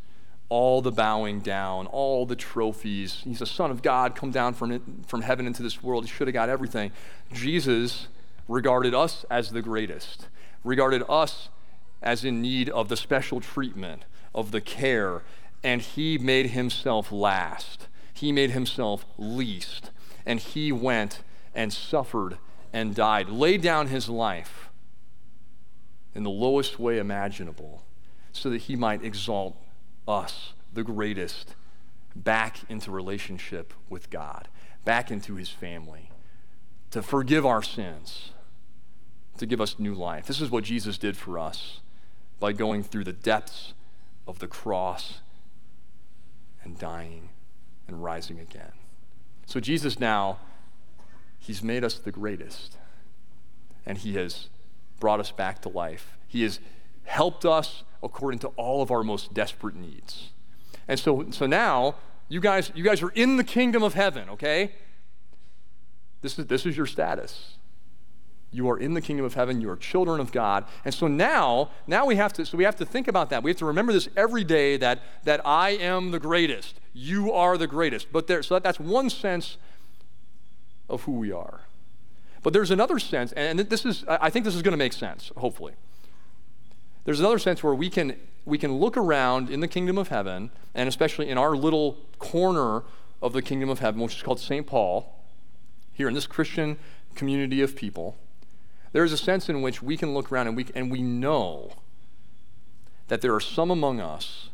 all 0.52 0.82
the 0.82 0.92
bowing 0.92 1.40
down, 1.40 1.86
all 1.86 2.26
the 2.26 2.36
trophies. 2.36 3.22
He's 3.24 3.40
a 3.40 3.46
son 3.46 3.70
of 3.70 3.80
God, 3.80 4.14
come 4.14 4.30
down 4.30 4.52
from, 4.52 5.02
from 5.06 5.22
heaven 5.22 5.46
into 5.46 5.62
this 5.62 5.82
world. 5.82 6.04
He 6.04 6.10
should 6.10 6.26
have 6.26 6.34
got 6.34 6.50
everything. 6.50 6.92
Jesus 7.32 8.08
regarded 8.48 8.94
us 8.94 9.24
as 9.30 9.48
the 9.52 9.62
greatest, 9.62 10.28
regarded 10.62 11.04
us 11.08 11.48
as 12.02 12.22
in 12.22 12.42
need 12.42 12.68
of 12.68 12.90
the 12.90 12.98
special 12.98 13.40
treatment, 13.40 14.02
of 14.34 14.50
the 14.50 14.60
care, 14.60 15.22
and 15.64 15.80
he 15.80 16.18
made 16.18 16.50
himself 16.50 17.10
last. 17.10 17.88
He 18.12 18.30
made 18.30 18.50
himself 18.50 19.06
least. 19.16 19.90
And 20.26 20.38
he 20.38 20.70
went 20.70 21.22
and 21.54 21.72
suffered 21.72 22.36
and 22.74 22.94
died, 22.94 23.30
laid 23.30 23.62
down 23.62 23.86
his 23.86 24.06
life 24.06 24.68
in 26.14 26.24
the 26.24 26.30
lowest 26.30 26.78
way 26.78 26.98
imaginable 26.98 27.84
so 28.32 28.50
that 28.50 28.62
he 28.62 28.76
might 28.76 29.02
exalt 29.02 29.56
us, 30.06 30.54
the 30.72 30.82
greatest, 30.82 31.54
back 32.14 32.58
into 32.68 32.90
relationship 32.90 33.72
with 33.88 34.10
God, 34.10 34.48
back 34.84 35.10
into 35.10 35.36
his 35.36 35.48
family, 35.48 36.10
to 36.90 37.02
forgive 37.02 37.46
our 37.46 37.62
sins, 37.62 38.32
to 39.38 39.46
give 39.46 39.60
us 39.60 39.78
new 39.78 39.94
life. 39.94 40.26
This 40.26 40.40
is 40.40 40.50
what 40.50 40.64
Jesus 40.64 40.98
did 40.98 41.16
for 41.16 41.38
us 41.38 41.80
by 42.38 42.52
going 42.52 42.82
through 42.82 43.04
the 43.04 43.12
depths 43.12 43.72
of 44.26 44.38
the 44.38 44.46
cross 44.46 45.20
and 46.62 46.78
dying 46.78 47.30
and 47.88 48.02
rising 48.02 48.38
again. 48.38 48.72
So, 49.46 49.60
Jesus 49.60 49.98
now, 49.98 50.38
he's 51.38 51.62
made 51.62 51.84
us 51.84 51.98
the 51.98 52.12
greatest, 52.12 52.76
and 53.84 53.98
he 53.98 54.14
has 54.14 54.48
brought 55.00 55.20
us 55.20 55.32
back 55.32 55.60
to 55.62 55.68
life. 55.68 56.16
He 56.28 56.42
has 56.42 56.60
helped 57.04 57.44
us 57.44 57.82
according 58.02 58.40
to 58.40 58.48
all 58.48 58.82
of 58.82 58.90
our 58.90 59.02
most 59.02 59.32
desperate 59.32 59.76
needs. 59.76 60.30
And 60.88 60.98
so, 60.98 61.26
so 61.30 61.46
now, 61.46 61.96
you 62.28 62.40
guys, 62.40 62.72
you 62.74 62.82
guys 62.82 63.02
are 63.02 63.10
in 63.10 63.36
the 63.36 63.44
kingdom 63.44 63.82
of 63.82 63.94
heaven, 63.94 64.28
okay? 64.30 64.72
This 66.22 66.38
is, 66.38 66.46
this 66.46 66.66
is 66.66 66.76
your 66.76 66.86
status. 66.86 67.56
You 68.50 68.68
are 68.68 68.78
in 68.78 68.94
the 68.94 69.00
kingdom 69.00 69.24
of 69.24 69.34
heaven. 69.34 69.60
You 69.60 69.70
are 69.70 69.76
children 69.76 70.20
of 70.20 70.30
God. 70.30 70.64
And 70.84 70.92
so 70.92 71.08
now, 71.08 71.70
now 71.86 72.04
we 72.04 72.16
have 72.16 72.32
to, 72.34 72.44
so 72.44 72.58
we 72.58 72.64
have 72.64 72.76
to 72.76 72.84
think 72.84 73.08
about 73.08 73.30
that. 73.30 73.42
We 73.42 73.50
have 73.50 73.58
to 73.58 73.64
remember 73.64 73.92
this 73.92 74.08
every 74.16 74.44
day 74.44 74.76
that, 74.76 75.00
that 75.24 75.40
I 75.46 75.70
am 75.70 76.10
the 76.10 76.18
greatest. 76.18 76.78
You 76.92 77.32
are 77.32 77.56
the 77.56 77.66
greatest. 77.66 78.12
But 78.12 78.26
there, 78.26 78.42
so 78.42 78.54
that, 78.54 78.62
that's 78.62 78.78
one 78.78 79.08
sense 79.08 79.56
of 80.88 81.04
who 81.04 81.12
we 81.12 81.32
are. 81.32 81.60
But 82.42 82.52
there's 82.52 82.70
another 82.70 82.98
sense, 82.98 83.32
and 83.32 83.60
this 83.60 83.86
is, 83.86 84.04
I 84.08 84.28
think 84.28 84.44
this 84.44 84.56
is 84.56 84.62
going 84.62 84.72
to 84.72 84.78
make 84.78 84.92
sense, 84.92 85.30
hopefully. 85.36 85.74
There's 87.04 87.20
another 87.20 87.38
sense 87.38 87.62
where 87.62 87.74
we 87.74 87.90
can, 87.90 88.16
we 88.44 88.58
can 88.58 88.76
look 88.76 88.96
around 88.96 89.50
in 89.50 89.60
the 89.60 89.68
kingdom 89.68 89.98
of 89.98 90.08
heaven, 90.08 90.50
and 90.74 90.88
especially 90.88 91.28
in 91.28 91.38
our 91.38 91.56
little 91.56 91.98
corner 92.18 92.82
of 93.20 93.32
the 93.32 93.42
kingdom 93.42 93.68
of 93.68 93.80
heaven, 93.80 94.00
which 94.00 94.16
is 94.16 94.22
called 94.22 94.40
St. 94.40 94.66
Paul, 94.66 95.14
here 95.92 96.08
in 96.08 96.14
this 96.14 96.26
Christian 96.26 96.78
community 97.14 97.60
of 97.60 97.76
people, 97.76 98.16
there 98.92 99.04
is 99.04 99.12
a 99.12 99.18
sense 99.18 99.48
in 99.48 99.62
which 99.62 99.82
we 99.82 99.96
can 99.96 100.14
look 100.14 100.30
around 100.30 100.48
and 100.48 100.56
we, 100.56 100.66
and 100.74 100.90
we 100.90 101.02
know 101.02 101.72
that 103.08 103.20
there 103.20 103.34
are 103.34 103.40
some 103.40 103.70
among 103.70 104.00
us 104.00 104.48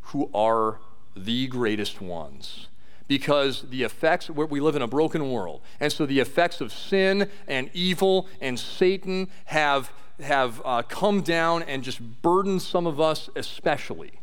who 0.00 0.30
are 0.32 0.80
the 1.16 1.46
greatest 1.48 2.00
ones 2.00 2.68
because 3.08 3.62
the 3.70 3.82
effects 3.82 4.28
we 4.30 4.60
live 4.60 4.76
in 4.76 4.82
a 4.82 4.86
broken 4.86 5.30
world 5.30 5.60
and 5.80 5.92
so 5.92 6.06
the 6.06 6.20
effects 6.20 6.60
of 6.60 6.72
sin 6.72 7.28
and 7.46 7.70
evil 7.72 8.28
and 8.40 8.58
satan 8.58 9.28
have 9.46 9.90
have 10.20 10.60
uh, 10.64 10.82
come 10.82 11.22
down 11.22 11.62
and 11.62 11.82
just 11.82 12.00
burdened 12.22 12.62
some 12.62 12.86
of 12.86 13.00
us, 13.00 13.30
especially, 13.36 14.20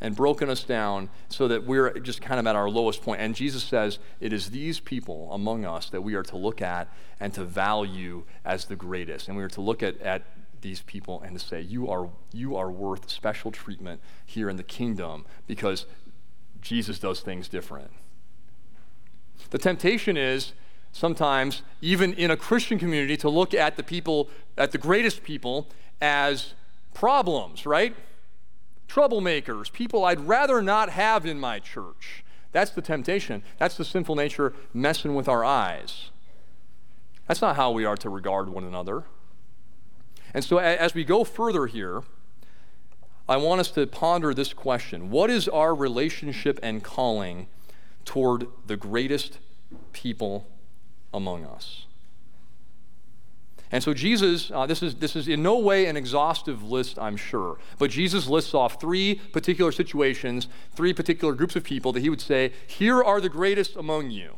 and 0.00 0.14
broken 0.14 0.48
us 0.50 0.62
down 0.62 1.08
so 1.28 1.48
that 1.48 1.64
we're 1.64 1.98
just 1.98 2.20
kind 2.20 2.38
of 2.38 2.46
at 2.46 2.54
our 2.54 2.68
lowest 2.68 3.02
point. 3.02 3.20
And 3.20 3.34
Jesus 3.34 3.64
says 3.64 3.98
it 4.20 4.32
is 4.32 4.50
these 4.50 4.80
people 4.80 5.32
among 5.32 5.64
us 5.64 5.90
that 5.90 6.02
we 6.02 6.14
are 6.14 6.22
to 6.24 6.36
look 6.36 6.60
at 6.60 6.88
and 7.20 7.32
to 7.34 7.44
value 7.44 8.24
as 8.44 8.66
the 8.66 8.76
greatest. 8.76 9.28
And 9.28 9.36
we 9.36 9.42
are 9.42 9.48
to 9.48 9.60
look 9.60 9.82
at, 9.82 10.00
at 10.00 10.22
these 10.60 10.82
people 10.82 11.22
and 11.22 11.38
to 11.38 11.44
say, 11.44 11.60
you 11.60 11.88
are, 11.88 12.10
you 12.32 12.56
are 12.56 12.70
worth 12.70 13.10
special 13.10 13.50
treatment 13.50 14.00
here 14.24 14.48
in 14.50 14.56
the 14.56 14.62
kingdom 14.62 15.24
because 15.46 15.86
Jesus 16.60 16.98
does 16.98 17.20
things 17.20 17.48
different. 17.48 17.90
The 19.50 19.58
temptation 19.58 20.16
is 20.16 20.52
sometimes, 20.94 21.62
even 21.82 22.14
in 22.14 22.30
a 22.30 22.36
Christian 22.36 22.78
community, 22.78 23.16
to 23.18 23.28
look 23.28 23.52
at 23.52 23.76
the 23.76 23.82
people, 23.82 24.30
at 24.56 24.70
the 24.70 24.78
greatest 24.78 25.24
people, 25.24 25.68
as 26.00 26.54
problems, 26.94 27.66
right? 27.66 27.94
Troublemakers, 28.88 29.70
people 29.72 30.04
I'd 30.04 30.20
rather 30.20 30.62
not 30.62 30.90
have 30.90 31.26
in 31.26 31.38
my 31.38 31.58
church. 31.58 32.24
That's 32.52 32.70
the 32.70 32.80
temptation. 32.80 33.42
That's 33.58 33.76
the 33.76 33.84
sinful 33.84 34.14
nature 34.14 34.54
messing 34.72 35.16
with 35.16 35.28
our 35.28 35.44
eyes. 35.44 36.10
That's 37.26 37.42
not 37.42 37.56
how 37.56 37.72
we 37.72 37.84
are 37.84 37.96
to 37.96 38.08
regard 38.08 38.48
one 38.48 38.64
another. 38.64 39.02
And 40.32 40.44
so, 40.44 40.58
as 40.58 40.94
we 40.94 41.02
go 41.02 41.24
further 41.24 41.66
here, 41.66 42.02
I 43.28 43.36
want 43.36 43.60
us 43.60 43.70
to 43.72 43.86
ponder 43.88 44.32
this 44.32 44.52
question 44.52 45.10
What 45.10 45.28
is 45.28 45.48
our 45.48 45.74
relationship 45.74 46.60
and 46.62 46.84
calling 46.84 47.48
toward 48.04 48.46
the 48.66 48.76
greatest 48.76 49.38
people 49.92 50.46
among 51.14 51.46
us. 51.46 51.86
And 53.72 53.82
so 53.82 53.94
Jesus, 53.94 54.50
uh, 54.52 54.66
this, 54.66 54.82
is, 54.82 54.96
this 54.96 55.16
is 55.16 55.26
in 55.26 55.42
no 55.42 55.58
way 55.58 55.86
an 55.86 55.96
exhaustive 55.96 56.62
list, 56.62 56.98
I'm 56.98 57.16
sure, 57.16 57.58
but 57.78 57.90
Jesus 57.90 58.28
lists 58.28 58.54
off 58.54 58.80
three 58.80 59.16
particular 59.32 59.72
situations, 59.72 60.48
three 60.74 60.92
particular 60.92 61.34
groups 61.34 61.56
of 61.56 61.64
people 61.64 61.92
that 61.92 62.00
he 62.00 62.10
would 62.10 62.20
say, 62.20 62.52
Here 62.66 63.02
are 63.02 63.20
the 63.20 63.28
greatest 63.28 63.74
among 63.74 64.10
you. 64.10 64.34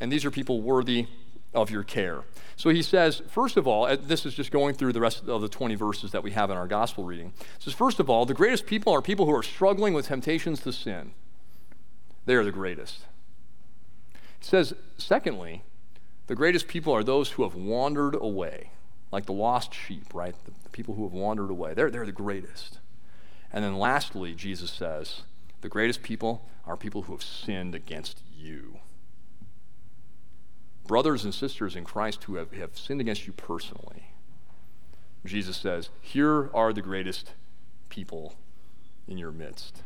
And 0.00 0.10
these 0.10 0.24
are 0.24 0.30
people 0.30 0.62
worthy 0.62 1.06
of 1.54 1.70
your 1.70 1.82
care. 1.82 2.22
So 2.56 2.70
he 2.70 2.82
says, 2.82 3.22
first 3.28 3.56
of 3.56 3.66
all, 3.66 3.94
this 3.96 4.24
is 4.24 4.34
just 4.34 4.50
going 4.50 4.74
through 4.74 4.92
the 4.92 5.00
rest 5.00 5.28
of 5.28 5.40
the 5.42 5.48
20 5.48 5.74
verses 5.74 6.12
that 6.12 6.22
we 6.22 6.30
have 6.30 6.50
in 6.50 6.56
our 6.56 6.66
gospel 6.66 7.04
reading. 7.04 7.32
It 7.56 7.62
says, 7.62 7.74
first 7.74 8.00
of 8.00 8.08
all, 8.08 8.24
the 8.24 8.34
greatest 8.34 8.66
people 8.66 8.92
are 8.92 9.02
people 9.02 9.26
who 9.26 9.34
are 9.34 9.42
struggling 9.42 9.94
with 9.94 10.06
temptations 10.06 10.60
to 10.60 10.72
sin. 10.72 11.12
They 12.24 12.34
are 12.34 12.44
the 12.44 12.52
greatest. 12.52 13.00
It 14.14 14.44
says, 14.44 14.74
secondly, 14.96 15.62
the 16.26 16.34
greatest 16.34 16.68
people 16.68 16.92
are 16.92 17.04
those 17.04 17.30
who 17.30 17.42
have 17.42 17.54
wandered 17.54 18.14
away, 18.14 18.70
like 19.10 19.26
the 19.26 19.32
lost 19.32 19.74
sheep, 19.74 20.14
right? 20.14 20.34
The, 20.44 20.52
the 20.62 20.70
people 20.70 20.94
who 20.94 21.04
have 21.04 21.12
wandered 21.12 21.50
away. 21.50 21.74
They're, 21.74 21.90
they're 21.90 22.06
the 22.06 22.12
greatest. 22.12 22.78
And 23.52 23.64
then 23.64 23.78
lastly, 23.78 24.34
Jesus 24.34 24.70
says, 24.70 25.22
the 25.60 25.68
greatest 25.68 26.02
people 26.02 26.48
are 26.66 26.76
people 26.76 27.02
who 27.02 27.12
have 27.12 27.22
sinned 27.22 27.74
against 27.74 28.20
you. 28.36 28.78
Brothers 30.86 31.24
and 31.24 31.32
sisters 31.32 31.76
in 31.76 31.84
Christ 31.84 32.24
who 32.24 32.34
have, 32.36 32.52
have 32.52 32.76
sinned 32.76 33.00
against 33.00 33.26
you 33.26 33.32
personally. 33.32 34.08
Jesus 35.24 35.56
says, 35.56 35.90
Here 36.00 36.50
are 36.52 36.72
the 36.72 36.82
greatest 36.82 37.32
people 37.88 38.34
in 39.06 39.18
your 39.18 39.30
midst. 39.30 39.82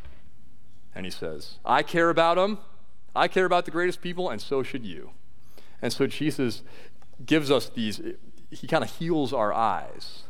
And 0.95 1.05
he 1.05 1.11
says, 1.11 1.59
I 1.64 1.83
care 1.83 2.09
about 2.09 2.37
them. 2.37 2.59
I 3.14 3.28
care 3.28 3.45
about 3.45 3.66
the 3.66 3.71
greatest 3.71 4.00
people, 4.00 4.31
and 4.31 4.40
so 4.40 4.62
should 4.62 4.85
you. 4.85 5.11
And 5.83 5.92
so 5.92 6.06
Jesus 6.06 6.62
gives 7.25 7.50
us 7.50 7.68
these, 7.68 8.00
he 8.50 8.66
kind 8.66 8.85
of 8.85 8.90
heals 8.97 9.33
our 9.33 9.52
eyes 9.52 10.25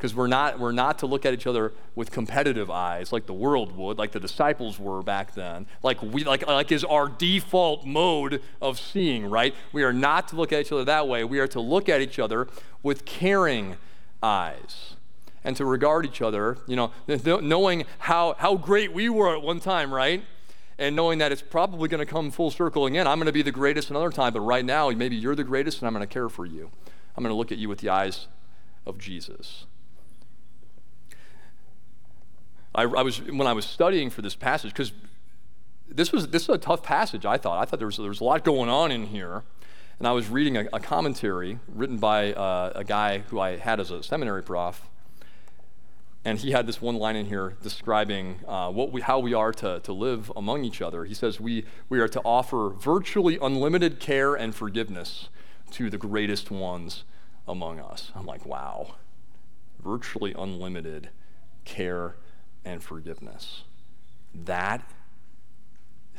because 0.00 0.14
we're 0.14 0.26
not, 0.26 0.58
we're 0.58 0.72
not 0.72 0.98
to 0.98 1.06
look 1.06 1.26
at 1.26 1.34
each 1.34 1.46
other 1.46 1.74
with 1.94 2.10
competitive 2.10 2.70
eyes 2.70 3.12
like 3.12 3.26
the 3.26 3.34
world 3.34 3.76
would, 3.76 3.98
like 3.98 4.12
the 4.12 4.20
disciples 4.20 4.78
were 4.78 5.02
back 5.02 5.34
then, 5.34 5.66
like, 5.82 6.00
we, 6.02 6.24
like, 6.24 6.46
like 6.46 6.72
is 6.72 6.84
our 6.84 7.06
default 7.06 7.84
mode 7.84 8.40
of 8.62 8.80
seeing, 8.80 9.28
right? 9.28 9.54
We 9.72 9.82
are 9.82 9.92
not 9.92 10.28
to 10.28 10.36
look 10.36 10.54
at 10.54 10.60
each 10.60 10.72
other 10.72 10.84
that 10.86 11.06
way. 11.06 11.22
We 11.24 11.38
are 11.38 11.48
to 11.48 11.60
look 11.60 11.90
at 11.90 12.00
each 12.00 12.18
other 12.18 12.48
with 12.82 13.04
caring 13.04 13.76
eyes 14.22 14.94
and 15.44 15.54
to 15.56 15.66
regard 15.66 16.06
each 16.06 16.22
other, 16.22 16.56
you 16.66 16.76
know, 16.76 16.92
knowing 17.06 17.84
how, 17.98 18.36
how 18.38 18.56
great 18.56 18.94
we 18.94 19.10
were 19.10 19.36
at 19.36 19.42
one 19.42 19.60
time, 19.60 19.92
right? 19.92 20.24
And 20.80 20.96
knowing 20.96 21.18
that 21.18 21.30
it's 21.30 21.42
probably 21.42 21.88
going 21.88 22.04
to 22.04 22.10
come 22.10 22.30
full 22.30 22.50
circle 22.50 22.86
again. 22.86 23.06
I'm 23.06 23.18
going 23.18 23.26
to 23.26 23.32
be 23.32 23.42
the 23.42 23.52
greatest 23.52 23.90
another 23.90 24.10
time, 24.10 24.32
but 24.32 24.40
right 24.40 24.64
now, 24.64 24.88
maybe 24.90 25.14
you're 25.14 25.36
the 25.36 25.44
greatest 25.44 25.78
and 25.78 25.86
I'm 25.86 25.92
going 25.92 26.06
to 26.06 26.12
care 26.12 26.28
for 26.28 26.46
you. 26.46 26.70
I'm 27.16 27.22
going 27.22 27.32
to 27.32 27.36
look 27.36 27.52
at 27.52 27.58
you 27.58 27.68
with 27.68 27.80
the 27.80 27.90
eyes 27.90 28.28
of 28.86 28.98
Jesus. 28.98 29.66
I, 32.74 32.82
I 32.82 33.02
was, 33.02 33.20
when 33.22 33.46
I 33.46 33.52
was 33.52 33.66
studying 33.66 34.10
for 34.10 34.22
this 34.22 34.34
passage, 34.34 34.72
because 34.72 34.92
this 35.86 36.12
was, 36.12 36.28
this 36.28 36.48
was 36.48 36.56
a 36.56 36.60
tough 36.60 36.82
passage, 36.82 37.26
I 37.26 37.36
thought. 37.36 37.60
I 37.60 37.66
thought 37.66 37.78
there 37.78 37.86
was, 37.86 37.98
there 37.98 38.08
was 38.08 38.20
a 38.20 38.24
lot 38.24 38.42
going 38.42 38.70
on 38.70 38.90
in 38.90 39.06
here. 39.06 39.42
And 39.98 40.08
I 40.08 40.12
was 40.12 40.28
reading 40.30 40.56
a, 40.56 40.66
a 40.72 40.80
commentary 40.80 41.58
written 41.68 41.98
by 41.98 42.32
uh, 42.32 42.72
a 42.74 42.84
guy 42.84 43.18
who 43.18 43.38
I 43.38 43.56
had 43.56 43.80
as 43.80 43.90
a 43.90 44.02
seminary 44.02 44.42
prof 44.42 44.88
and 46.24 46.38
he 46.38 46.50
had 46.50 46.66
this 46.66 46.82
one 46.82 46.96
line 46.96 47.16
in 47.16 47.26
here 47.26 47.56
describing 47.62 48.40
uh, 48.46 48.70
what 48.70 48.92
we, 48.92 49.00
how 49.00 49.18
we 49.18 49.32
are 49.32 49.52
to, 49.52 49.80
to 49.80 49.92
live 49.92 50.30
among 50.36 50.64
each 50.64 50.82
other. 50.82 51.04
He 51.04 51.14
says, 51.14 51.40
we, 51.40 51.64
we 51.88 51.98
are 51.98 52.08
to 52.08 52.20
offer 52.20 52.74
virtually 52.78 53.38
unlimited 53.40 54.00
care 54.00 54.34
and 54.34 54.54
forgiveness 54.54 55.30
to 55.72 55.88
the 55.88 55.96
greatest 55.96 56.50
ones 56.50 57.04
among 57.48 57.80
us. 57.80 58.12
I'm 58.14 58.26
like, 58.26 58.44
wow. 58.44 58.96
Virtually 59.82 60.34
unlimited 60.36 61.08
care 61.64 62.16
and 62.66 62.82
forgiveness. 62.82 63.64
That, 64.34 64.82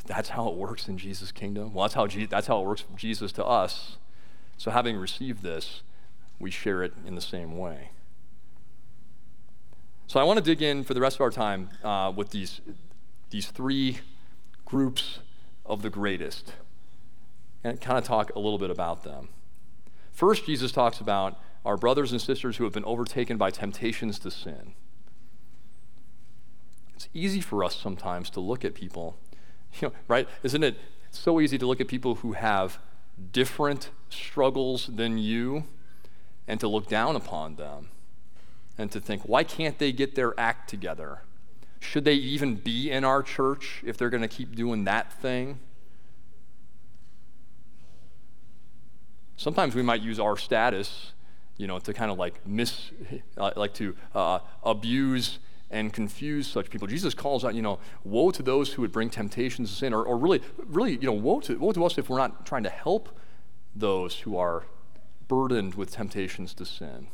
that's 0.04 0.30
how 0.30 0.48
it 0.48 0.56
works 0.56 0.88
in 0.88 0.98
Jesus' 0.98 1.30
kingdom. 1.30 1.74
Well, 1.74 1.84
that's 1.84 1.94
how, 1.94 2.08
Je- 2.08 2.26
that's 2.26 2.48
how 2.48 2.60
it 2.60 2.66
works 2.66 2.80
for 2.80 2.96
Jesus 2.98 3.30
to 3.32 3.44
us. 3.44 3.98
So, 4.56 4.70
having 4.70 4.96
received 4.96 5.42
this, 5.42 5.82
we 6.40 6.50
share 6.50 6.82
it 6.82 6.92
in 7.06 7.14
the 7.14 7.20
same 7.20 7.56
way. 7.56 7.90
So 10.12 10.20
I 10.20 10.24
want 10.24 10.36
to 10.36 10.44
dig 10.44 10.60
in 10.60 10.84
for 10.84 10.92
the 10.92 11.00
rest 11.00 11.16
of 11.16 11.22
our 11.22 11.30
time 11.30 11.70
uh, 11.82 12.12
with 12.14 12.32
these, 12.32 12.60
these 13.30 13.46
three 13.46 14.00
groups 14.66 15.20
of 15.64 15.80
the 15.80 15.88
greatest 15.88 16.52
and 17.64 17.80
kind 17.80 17.96
of 17.96 18.04
talk 18.04 18.30
a 18.36 18.38
little 18.38 18.58
bit 18.58 18.68
about 18.68 19.04
them. 19.04 19.30
First, 20.12 20.44
Jesus 20.44 20.70
talks 20.70 21.00
about 21.00 21.40
our 21.64 21.78
brothers 21.78 22.12
and 22.12 22.20
sisters 22.20 22.58
who 22.58 22.64
have 22.64 22.74
been 22.74 22.84
overtaken 22.84 23.38
by 23.38 23.48
temptations 23.48 24.18
to 24.18 24.30
sin. 24.30 24.74
It's 26.94 27.08
easy 27.14 27.40
for 27.40 27.64
us 27.64 27.74
sometimes 27.74 28.28
to 28.32 28.40
look 28.40 28.66
at 28.66 28.74
people, 28.74 29.16
you 29.80 29.88
know, 29.88 29.94
right? 30.08 30.28
Isn't 30.42 30.62
it 30.62 30.76
so 31.10 31.40
easy 31.40 31.56
to 31.56 31.66
look 31.66 31.80
at 31.80 31.88
people 31.88 32.16
who 32.16 32.32
have 32.32 32.78
different 33.32 33.88
struggles 34.10 34.90
than 34.92 35.16
you 35.16 35.64
and 36.46 36.60
to 36.60 36.68
look 36.68 36.86
down 36.86 37.16
upon 37.16 37.56
them? 37.56 37.88
And 38.78 38.90
to 38.90 39.00
think, 39.00 39.22
why 39.22 39.44
can't 39.44 39.78
they 39.78 39.92
get 39.92 40.14
their 40.14 40.38
act 40.38 40.68
together? 40.68 41.22
Should 41.80 42.04
they 42.04 42.14
even 42.14 42.56
be 42.56 42.90
in 42.90 43.04
our 43.04 43.22
church 43.22 43.82
if 43.84 43.96
they're 43.96 44.10
going 44.10 44.22
to 44.22 44.28
keep 44.28 44.54
doing 44.54 44.84
that 44.84 45.12
thing? 45.12 45.58
Sometimes 49.36 49.74
we 49.74 49.82
might 49.82 50.00
use 50.00 50.20
our 50.20 50.36
status, 50.36 51.12
you 51.56 51.66
know, 51.66 51.80
to 51.80 51.92
kind 51.92 52.10
of 52.10 52.18
like 52.18 52.46
miss, 52.46 52.90
uh, 53.36 53.50
like 53.56 53.74
to 53.74 53.96
uh, 54.14 54.38
abuse 54.62 55.38
and 55.70 55.92
confuse 55.92 56.46
such 56.46 56.70
people. 56.70 56.86
Jesus 56.86 57.14
calls 57.14 57.44
out, 57.44 57.54
you 57.54 57.62
know, 57.62 57.78
woe 58.04 58.30
to 58.30 58.42
those 58.42 58.74
who 58.74 58.82
would 58.82 58.92
bring 58.92 59.10
temptations 59.10 59.70
to 59.70 59.76
sin, 59.76 59.92
or, 59.92 60.04
or 60.04 60.16
really, 60.16 60.40
really, 60.66 60.92
you 60.92 61.06
know, 61.06 61.12
woe 61.12 61.40
to, 61.40 61.58
woe 61.58 61.72
to 61.72 61.84
us 61.84 61.98
if 61.98 62.08
we're 62.08 62.18
not 62.18 62.46
trying 62.46 62.62
to 62.62 62.70
help 62.70 63.18
those 63.74 64.20
who 64.20 64.36
are 64.36 64.66
burdened 65.28 65.74
with 65.74 65.90
temptations 65.90 66.54
to 66.54 66.64
sin. 66.64 67.08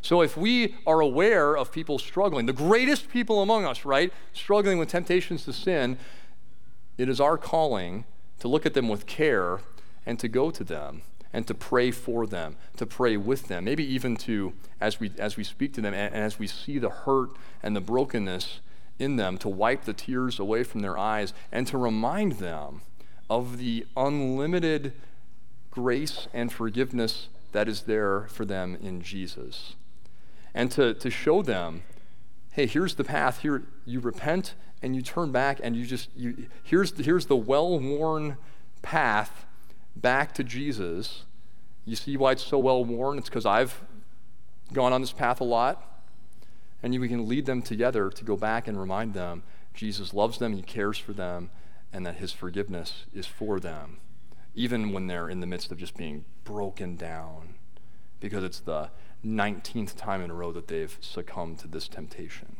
So 0.00 0.22
if 0.22 0.36
we 0.36 0.76
are 0.86 1.00
aware 1.00 1.56
of 1.56 1.72
people 1.72 1.98
struggling, 1.98 2.46
the 2.46 2.52
greatest 2.52 3.10
people 3.10 3.42
among 3.42 3.64
us, 3.64 3.84
right, 3.84 4.12
struggling 4.32 4.78
with 4.78 4.88
temptations 4.88 5.44
to 5.44 5.52
sin, 5.52 5.98
it 6.96 7.08
is 7.08 7.20
our 7.20 7.36
calling 7.36 8.04
to 8.40 8.48
look 8.48 8.64
at 8.64 8.74
them 8.74 8.88
with 8.88 9.06
care 9.06 9.60
and 10.06 10.18
to 10.18 10.28
go 10.28 10.50
to 10.50 10.64
them 10.64 11.02
and 11.32 11.46
to 11.46 11.54
pray 11.54 11.90
for 11.90 12.26
them, 12.26 12.56
to 12.76 12.86
pray 12.86 13.16
with 13.16 13.48
them, 13.48 13.64
maybe 13.64 13.84
even 13.84 14.16
to, 14.16 14.52
as 14.80 14.98
we, 14.98 15.10
as 15.18 15.36
we 15.36 15.44
speak 15.44 15.74
to 15.74 15.80
them 15.80 15.92
and, 15.94 16.14
and 16.14 16.24
as 16.24 16.38
we 16.38 16.46
see 16.46 16.78
the 16.78 16.90
hurt 16.90 17.30
and 17.62 17.76
the 17.76 17.80
brokenness 17.80 18.60
in 18.98 19.16
them, 19.16 19.36
to 19.38 19.48
wipe 19.48 19.84
the 19.84 19.92
tears 19.92 20.38
away 20.38 20.64
from 20.64 20.80
their 20.80 20.96
eyes 20.96 21.34
and 21.52 21.66
to 21.66 21.76
remind 21.76 22.32
them 22.34 22.80
of 23.28 23.58
the 23.58 23.84
unlimited 23.96 24.92
grace 25.70 26.28
and 26.32 26.52
forgiveness 26.52 27.28
that 27.52 27.68
is 27.68 27.82
there 27.82 28.22
for 28.28 28.44
them 28.44 28.76
in 28.80 29.02
Jesus 29.02 29.74
and 30.54 30.70
to, 30.72 30.94
to 30.94 31.10
show 31.10 31.42
them 31.42 31.82
hey 32.52 32.66
here's 32.66 32.96
the 32.96 33.04
path. 33.04 33.40
Here 33.40 33.62
you 33.84 34.00
repent 34.00 34.54
and 34.82 34.96
you 34.96 35.02
turn 35.02 35.30
back 35.30 35.60
and 35.62 35.76
you 35.76 35.84
just 35.84 36.08
you 36.16 36.48
here's 36.62 36.92
the, 36.92 37.02
here's 37.02 37.26
the 37.26 37.36
well-worn 37.36 38.36
path 38.82 39.46
back 39.94 40.34
to 40.34 40.44
jesus. 40.44 41.24
You 41.84 41.96
see 41.96 42.16
why 42.16 42.32
it's 42.32 42.44
so 42.44 42.58
well 42.58 42.84
worn 42.84 43.18
it's 43.18 43.28
because 43.28 43.46
i've 43.46 43.82
gone 44.72 44.92
on 44.92 45.00
this 45.00 45.12
path 45.12 45.40
a 45.40 45.44
lot. 45.44 45.84
And 46.80 46.94
you, 46.94 47.00
we 47.00 47.08
can 47.08 47.28
lead 47.28 47.46
them 47.46 47.60
together 47.60 48.08
to 48.10 48.24
go 48.24 48.36
back 48.36 48.68
and 48.68 48.78
remind 48.78 49.14
them 49.14 49.42
jesus 49.74 50.12
loves 50.12 50.38
them 50.38 50.54
he 50.54 50.62
cares 50.62 50.98
for 50.98 51.12
them 51.12 51.50
and 51.92 52.04
that 52.04 52.16
his 52.16 52.32
forgiveness 52.32 53.04
is 53.14 53.26
for 53.26 53.58
them 53.58 53.98
even 54.58 54.92
when 54.92 55.06
they're 55.06 55.28
in 55.28 55.38
the 55.38 55.46
midst 55.46 55.70
of 55.70 55.78
just 55.78 55.96
being 55.96 56.24
broken 56.42 56.96
down. 56.96 57.54
Because 58.18 58.42
it's 58.42 58.58
the 58.58 58.90
19th 59.24 59.96
time 59.96 60.22
in 60.22 60.30
a 60.30 60.34
row 60.34 60.52
that 60.52 60.68
they've 60.68 60.96
succumbed 61.00 61.58
to 61.60 61.68
this 61.68 61.88
temptation. 61.88 62.56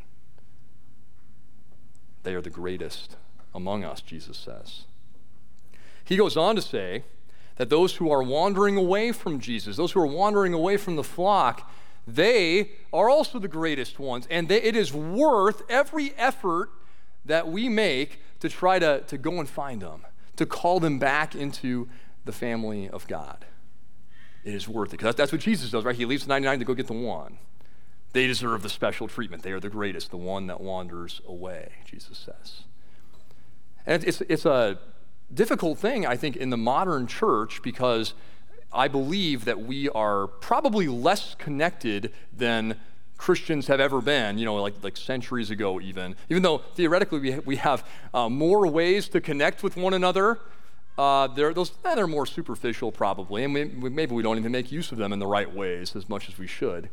They 2.23 2.35
are 2.35 2.41
the 2.41 2.51
greatest 2.51 3.17
among 3.55 3.85
us, 3.85 4.01
Jesus 4.01 4.37
says. 4.37 4.83
He 6.05 6.17
goes 6.17 6.37
on 6.37 6.57
to 6.57 6.63
say 6.63 7.05
that 7.57 7.71
those 7.71 7.97
who 7.97 8.11
are 8.11 8.23
wandering 8.23 8.77
away 8.77 9.13
from 9.13 9.41
Jesus, 9.41 9.77
those 9.77 9.93
who 9.93 10.01
are 10.01 10.07
wandering 10.07 10.53
away 10.53 10.77
from 10.77 10.97
the 10.97 11.05
flock, 11.05 11.71
they 12.07 12.71
are 12.93 13.09
also 13.09 13.39
the 13.39 13.49
greatest 13.49 13.99
ones. 13.99 14.27
And 14.31 14.49
they, 14.49 14.63
it 14.63 14.75
is 14.75 14.93
worth 14.93 15.63
every 15.69 16.13
effort 16.17 16.71
that 17.25 17.49
we 17.49 17.69
make 17.69 18.21
to 18.41 18.49
try 18.49 18.79
to, 18.79 19.01
to 19.03 19.19
go 19.19 19.39
and 19.39 19.49
find 19.49 19.83
them, 19.83 20.05
to 20.37 20.47
call 20.47 20.81
them 20.81 20.99
back 20.99 21.35
into 21.35 21.89
the 22.25 22.33
family 22.33 22.89
of 22.89 23.07
God 23.07 23.45
it 24.45 24.55
is 24.55 24.69
worth 24.69 24.89
it. 24.89 24.99
Because 24.99 25.15
that's 25.15 25.33
what 25.33 25.41
Jesus 25.41 25.71
does, 25.71 25.85
right? 25.85 25.97
He 25.97 26.05
leaves 26.05 26.25
the 26.25 26.29
99 26.29 26.61
to 26.61 26.65
go 26.65 26.75
get 26.75 26.87
the 26.87 26.93
one. 26.93 27.39
They 28.13 28.27
deserve 28.27 28.63
the 28.63 28.69
special 28.69 29.07
treatment. 29.07 29.43
They 29.43 29.53
are 29.53 29.61
the 29.61 29.69
greatest, 29.69 30.11
the 30.11 30.17
one 30.17 30.47
that 30.47 30.61
wanders 30.61 31.21
away, 31.27 31.73
Jesus 31.85 32.19
says. 32.19 32.63
And 33.87 34.03
it's, 34.05 34.21
it's 34.23 34.47
a 34.47 34.79
difficult 35.33 35.79
thing, 35.79 36.07
I 36.07 36.17
think, 36.17 36.37
in 36.37 36.51
the 36.51 36.57
modern 36.57 37.07
church 37.07 37.63
because 37.63 38.15
I 38.73 38.89
believe 38.89 39.45
that 39.45 39.61
we 39.61 39.89
are 39.91 40.27
probably 40.27 40.89
less 40.89 41.35
connected 41.35 42.13
than 42.33 42.79
Christians 43.19 43.67
have 43.67 43.81
ever 43.81 44.01
been, 44.01 44.39
you 44.39 44.45
know, 44.45 44.55
like, 44.57 44.75
like 44.83 44.97
centuries 44.97 45.51
ago, 45.51 45.81
even. 45.81 46.15
Even 46.29 46.43
though 46.43 46.59
theoretically 46.59 47.19
we, 47.19 47.39
we 47.41 47.57
have 47.57 47.85
uh, 48.15 48.29
more 48.29 48.67
ways 48.69 49.09
to 49.09 49.21
connect 49.21 49.63
with 49.63 49.77
one 49.77 49.93
another 49.93 50.39
uh, 50.99 51.29
those, 51.29 51.73
eh, 51.85 51.95
they're 51.95 52.09
more 52.09 52.27
superficial, 52.27 52.91
probably, 52.91 53.45
and 53.45 53.55
we, 53.55 53.89
maybe 53.89 54.15
we 54.15 54.23
don't 54.23 54.37
even 54.37 54.51
make 54.51 54.73
use 54.73 54.91
of 54.91 54.99
them 54.99 55.13
in 55.13 55.21
the 55.21 55.27
right 55.27 55.55
ways 55.55 55.95
as 55.95 56.09
much 56.09 56.29
as 56.29 56.37
we 56.39 56.47
should. 56.49 56.91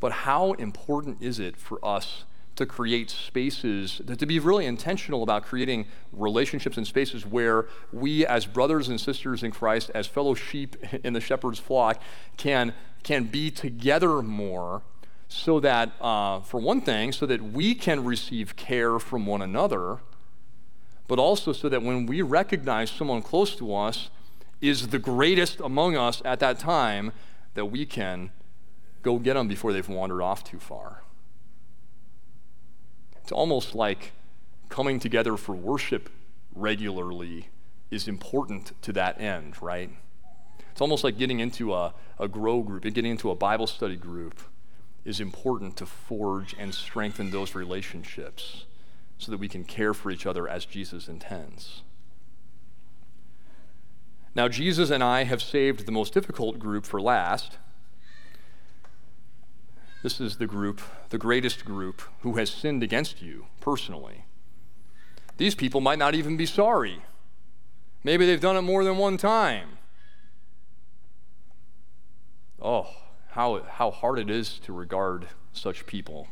But 0.00 0.12
how 0.12 0.52
important 0.52 1.22
is 1.22 1.40
it 1.40 1.56
for 1.56 1.84
us 1.84 2.24
to 2.56 2.66
create 2.66 3.08
spaces, 3.08 4.02
to 4.06 4.26
be 4.26 4.38
really 4.38 4.66
intentional 4.66 5.22
about 5.22 5.44
creating 5.44 5.86
relationships 6.12 6.76
and 6.76 6.86
spaces 6.86 7.24
where 7.24 7.66
we, 7.92 8.26
as 8.26 8.44
brothers 8.44 8.88
and 8.88 9.00
sisters 9.00 9.42
in 9.42 9.50
Christ, 9.50 9.90
as 9.94 10.06
fellow 10.06 10.34
sheep 10.34 10.76
in 11.04 11.14
the 11.14 11.20
shepherd's 11.20 11.58
flock, 11.58 12.02
can, 12.36 12.74
can 13.02 13.24
be 13.24 13.50
together 13.50 14.20
more 14.20 14.82
so 15.28 15.58
that, 15.60 15.92
uh, 16.00 16.40
for 16.40 16.60
one 16.60 16.82
thing, 16.82 17.12
so 17.12 17.24
that 17.26 17.42
we 17.42 17.74
can 17.74 18.04
receive 18.04 18.56
care 18.56 18.98
from 18.98 19.24
one 19.24 19.40
another 19.40 20.00
but 21.08 21.18
also 21.18 21.52
so 21.52 21.68
that 21.68 21.82
when 21.82 22.06
we 22.06 22.22
recognize 22.22 22.90
someone 22.90 23.22
close 23.22 23.56
to 23.56 23.74
us 23.74 24.10
is 24.60 24.88
the 24.88 24.98
greatest 24.98 25.58
among 25.60 25.96
us 25.96 26.20
at 26.24 26.38
that 26.40 26.58
time, 26.58 27.12
that 27.54 27.66
we 27.66 27.86
can 27.86 28.30
go 29.02 29.18
get 29.18 29.34
them 29.34 29.48
before 29.48 29.72
they've 29.72 29.88
wandered 29.88 30.20
off 30.22 30.44
too 30.44 30.58
far. 30.58 31.02
It's 33.22 33.32
almost 33.32 33.74
like 33.74 34.12
coming 34.68 35.00
together 35.00 35.36
for 35.36 35.54
worship 35.54 36.10
regularly 36.54 37.48
is 37.90 38.06
important 38.06 38.72
to 38.82 38.92
that 38.92 39.20
end, 39.20 39.60
right? 39.62 39.90
It's 40.72 40.80
almost 40.80 41.04
like 41.04 41.16
getting 41.16 41.40
into 41.40 41.72
a, 41.72 41.94
a 42.18 42.28
grow 42.28 42.62
group 42.62 42.84
and 42.84 42.94
getting 42.94 43.12
into 43.12 43.30
a 43.30 43.34
Bible 43.34 43.66
study 43.66 43.96
group 43.96 44.40
is 45.04 45.20
important 45.20 45.76
to 45.78 45.86
forge 45.86 46.54
and 46.58 46.74
strengthen 46.74 47.30
those 47.30 47.54
relationships 47.54 48.66
so 49.18 49.30
that 49.32 49.38
we 49.38 49.48
can 49.48 49.64
care 49.64 49.92
for 49.92 50.10
each 50.10 50.26
other 50.26 50.48
as 50.48 50.64
Jesus 50.64 51.08
intends. 51.08 51.82
Now, 54.34 54.48
Jesus 54.48 54.90
and 54.90 55.02
I 55.02 55.24
have 55.24 55.42
saved 55.42 55.84
the 55.84 55.92
most 55.92 56.14
difficult 56.14 56.58
group 56.58 56.86
for 56.86 57.00
last. 57.00 57.58
This 60.02 60.20
is 60.20 60.36
the 60.36 60.46
group, 60.46 60.80
the 61.08 61.18
greatest 61.18 61.64
group, 61.64 62.02
who 62.20 62.34
has 62.34 62.48
sinned 62.48 62.84
against 62.84 63.20
you 63.20 63.46
personally. 63.60 64.24
These 65.38 65.56
people 65.56 65.80
might 65.80 65.98
not 65.98 66.14
even 66.14 66.36
be 66.36 66.46
sorry. 66.46 67.02
Maybe 68.04 68.26
they've 68.26 68.40
done 68.40 68.56
it 68.56 68.62
more 68.62 68.84
than 68.84 68.96
one 68.96 69.16
time. 69.16 69.78
Oh, 72.60 72.88
how, 73.30 73.62
how 73.62 73.90
hard 73.90 74.18
it 74.18 74.30
is 74.30 74.58
to 74.60 74.72
regard 74.72 75.28
such 75.52 75.86
people 75.86 76.28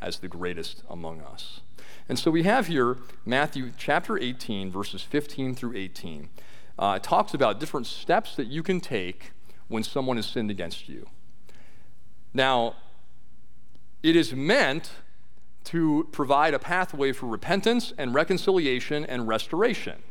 as 0.00 0.18
the 0.18 0.28
greatest 0.28 0.82
among 0.90 1.20
us. 1.20 1.60
And 2.08 2.18
so 2.18 2.30
we 2.30 2.42
have 2.42 2.66
here 2.66 2.98
Matthew 3.24 3.72
chapter 3.78 4.18
18, 4.18 4.70
verses 4.70 5.02
15 5.02 5.54
through 5.54 5.76
18. 5.76 6.28
Uh, 6.78 6.94
it 6.96 7.02
talks 7.02 7.32
about 7.32 7.58
different 7.58 7.86
steps 7.86 8.36
that 8.36 8.46
you 8.46 8.62
can 8.62 8.80
take 8.80 9.32
when 9.68 9.82
someone 9.82 10.16
has 10.16 10.26
sinned 10.26 10.50
against 10.50 10.88
you. 10.88 11.08
Now, 12.34 12.74
it 14.02 14.16
is 14.16 14.34
meant 14.34 14.90
to 15.64 16.06
provide 16.12 16.52
a 16.52 16.58
pathway 16.58 17.12
for 17.12 17.26
repentance 17.26 17.94
and 17.96 18.12
reconciliation 18.12 19.04
and 19.06 19.26
restoration. 19.26 20.02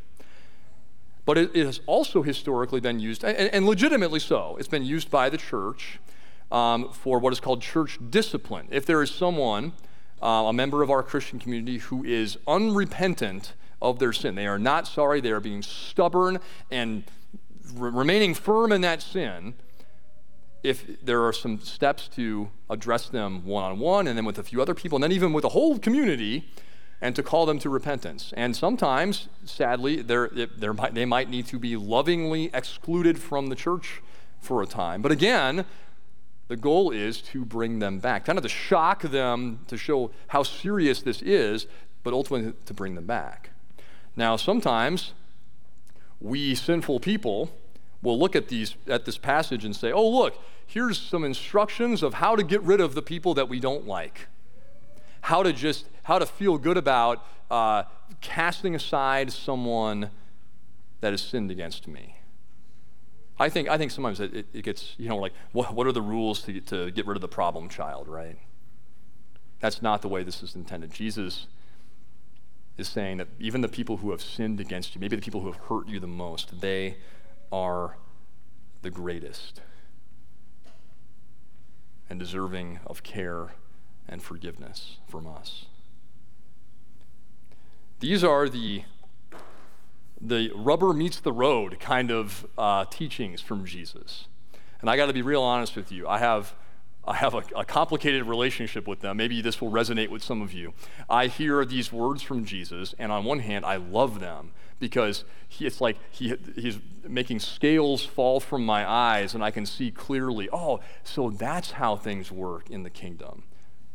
But 1.24 1.38
it 1.38 1.54
has 1.54 1.80
also 1.86 2.22
historically 2.22 2.80
been 2.80 2.98
used, 2.98 3.24
and, 3.24 3.36
and 3.36 3.66
legitimately 3.66 4.18
so, 4.18 4.56
it's 4.58 4.68
been 4.68 4.84
used 4.84 5.10
by 5.10 5.30
the 5.30 5.38
church 5.38 6.00
um, 6.50 6.90
for 6.92 7.18
what 7.18 7.32
is 7.32 7.40
called 7.40 7.62
church 7.62 7.98
discipline. 8.10 8.68
If 8.70 8.84
there 8.84 9.00
is 9.00 9.10
someone, 9.10 9.72
uh, 10.22 10.26
a 10.46 10.52
member 10.52 10.82
of 10.82 10.90
our 10.90 11.02
Christian 11.02 11.38
community, 11.38 11.78
who 11.78 12.04
is 12.04 12.38
unrepentant 12.46 13.54
of 13.82 13.98
their 13.98 14.12
sin, 14.12 14.34
they 14.34 14.46
are 14.46 14.58
not 14.58 14.86
sorry, 14.86 15.20
they 15.20 15.30
are 15.30 15.40
being 15.40 15.62
stubborn 15.62 16.38
and 16.70 17.04
re- 17.74 17.90
remaining 17.90 18.34
firm 18.34 18.72
in 18.72 18.80
that 18.80 19.02
sin, 19.02 19.54
if 20.62 21.04
there 21.04 21.22
are 21.22 21.32
some 21.32 21.60
steps 21.60 22.08
to 22.08 22.48
address 22.70 23.08
them 23.10 23.44
one 23.44 23.64
on 23.64 23.78
one 23.78 24.06
and 24.06 24.16
then 24.16 24.24
with 24.24 24.38
a 24.38 24.42
few 24.42 24.62
other 24.62 24.74
people, 24.74 24.96
and 24.96 25.02
then 25.02 25.12
even 25.12 25.32
with 25.32 25.44
a 25.44 25.50
whole 25.50 25.78
community, 25.78 26.48
and 27.02 27.14
to 27.14 27.22
call 27.22 27.44
them 27.44 27.58
to 27.58 27.68
repentance. 27.68 28.32
And 28.34 28.56
sometimes, 28.56 29.28
sadly, 29.44 30.00
they're, 30.00 30.28
they're, 30.28 30.72
they 30.72 31.04
might 31.04 31.28
need 31.28 31.46
to 31.48 31.58
be 31.58 31.76
lovingly 31.76 32.50
excluded 32.54 33.18
from 33.18 33.48
the 33.48 33.54
church 33.54 34.00
for 34.40 34.62
a 34.62 34.66
time. 34.66 35.02
But 35.02 35.12
again, 35.12 35.66
the 36.48 36.56
goal 36.56 36.90
is 36.90 37.22
to 37.22 37.44
bring 37.44 37.78
them 37.78 37.98
back, 37.98 38.26
kind 38.26 38.38
of 38.38 38.42
to 38.42 38.48
shock 38.48 39.02
them, 39.02 39.60
to 39.68 39.76
show 39.76 40.10
how 40.28 40.42
serious 40.42 41.02
this 41.02 41.22
is, 41.22 41.66
but 42.02 42.12
ultimately 42.12 42.52
to 42.66 42.74
bring 42.74 42.94
them 42.94 43.06
back. 43.06 43.50
Now, 44.16 44.36
sometimes 44.36 45.12
we 46.20 46.54
sinful 46.54 47.00
people 47.00 47.50
will 48.02 48.18
look 48.18 48.36
at 48.36 48.48
these 48.48 48.76
at 48.86 49.06
this 49.06 49.18
passage 49.18 49.64
and 49.64 49.74
say, 49.74 49.90
"Oh, 49.90 50.08
look, 50.08 50.38
here's 50.66 50.98
some 50.98 51.24
instructions 51.24 52.02
of 52.02 52.14
how 52.14 52.36
to 52.36 52.42
get 52.42 52.62
rid 52.62 52.80
of 52.80 52.94
the 52.94 53.02
people 53.02 53.34
that 53.34 53.48
we 53.48 53.58
don't 53.58 53.86
like." 53.86 54.28
How 55.22 55.42
to 55.42 55.52
just 55.52 55.86
how 56.04 56.18
to 56.18 56.26
feel 56.26 56.58
good 56.58 56.76
about 56.76 57.24
uh, 57.50 57.84
casting 58.20 58.74
aside 58.74 59.32
someone 59.32 60.10
that 61.00 61.12
has 61.12 61.22
sinned 61.22 61.50
against 61.50 61.88
me. 61.88 62.13
I 63.38 63.48
think, 63.48 63.68
I 63.68 63.76
think 63.76 63.90
sometimes 63.90 64.20
it, 64.20 64.46
it 64.52 64.62
gets, 64.62 64.94
you 64.96 65.08
know, 65.08 65.16
like, 65.16 65.32
what, 65.52 65.74
what 65.74 65.86
are 65.86 65.92
the 65.92 66.02
rules 66.02 66.42
to, 66.42 66.60
to 66.60 66.90
get 66.92 67.06
rid 67.06 67.16
of 67.16 67.20
the 67.20 67.28
problem 67.28 67.68
child, 67.68 68.08
right? 68.08 68.38
That's 69.60 69.82
not 69.82 70.02
the 70.02 70.08
way 70.08 70.22
this 70.22 70.42
is 70.42 70.54
intended. 70.54 70.92
Jesus 70.92 71.46
is 72.76 72.88
saying 72.88 73.18
that 73.18 73.28
even 73.40 73.60
the 73.60 73.68
people 73.68 73.98
who 73.98 74.10
have 74.10 74.22
sinned 74.22 74.60
against 74.60 74.94
you, 74.94 75.00
maybe 75.00 75.16
the 75.16 75.22
people 75.22 75.40
who 75.40 75.50
have 75.50 75.60
hurt 75.62 75.88
you 75.88 75.98
the 75.98 76.06
most, 76.06 76.60
they 76.60 76.96
are 77.50 77.96
the 78.82 78.90
greatest 78.90 79.60
and 82.10 82.18
deserving 82.18 82.78
of 82.86 83.02
care 83.02 83.54
and 84.08 84.22
forgiveness 84.22 84.98
from 85.08 85.26
us. 85.26 85.66
These 88.00 88.22
are 88.22 88.48
the 88.48 88.84
the 90.20 90.50
rubber 90.54 90.92
meets 90.92 91.20
the 91.20 91.32
road 91.32 91.78
kind 91.80 92.10
of 92.10 92.46
uh, 92.56 92.84
teachings 92.86 93.40
from 93.40 93.64
Jesus. 93.64 94.26
And 94.80 94.90
I 94.90 94.96
got 94.96 95.06
to 95.06 95.12
be 95.12 95.22
real 95.22 95.42
honest 95.42 95.76
with 95.76 95.90
you. 95.90 96.06
I 96.06 96.18
have, 96.18 96.54
I 97.06 97.14
have 97.16 97.34
a, 97.34 97.42
a, 97.56 97.64
complicated 97.64 98.24
relationship 98.24 98.86
with 98.86 99.00
them. 99.00 99.16
Maybe 99.16 99.40
this 99.40 99.60
will 99.60 99.70
resonate 99.70 100.08
with 100.08 100.22
some 100.22 100.42
of 100.42 100.52
you. 100.52 100.74
I 101.08 101.26
hear 101.26 101.64
these 101.64 101.92
words 101.92 102.22
from 102.22 102.44
Jesus, 102.44 102.94
and 102.98 103.10
on 103.10 103.24
one 103.24 103.40
hand, 103.40 103.64
I 103.64 103.76
love 103.76 104.20
them 104.20 104.52
because 104.78 105.24
he, 105.48 105.66
it's 105.66 105.80
like 105.80 105.96
he, 106.10 106.34
he's 106.54 106.78
making 107.06 107.40
scales 107.40 108.04
fall 108.04 108.40
from 108.40 108.64
my 108.64 108.88
eyes, 108.88 109.34
and 109.34 109.42
I 109.42 109.50
can 109.50 109.66
see 109.66 109.90
clearly, 109.90 110.48
oh, 110.52 110.80
so 111.02 111.30
that's 111.30 111.72
how 111.72 111.96
things 111.96 112.30
work 112.30 112.70
in 112.70 112.82
the 112.82 112.90
kingdom. 112.90 113.44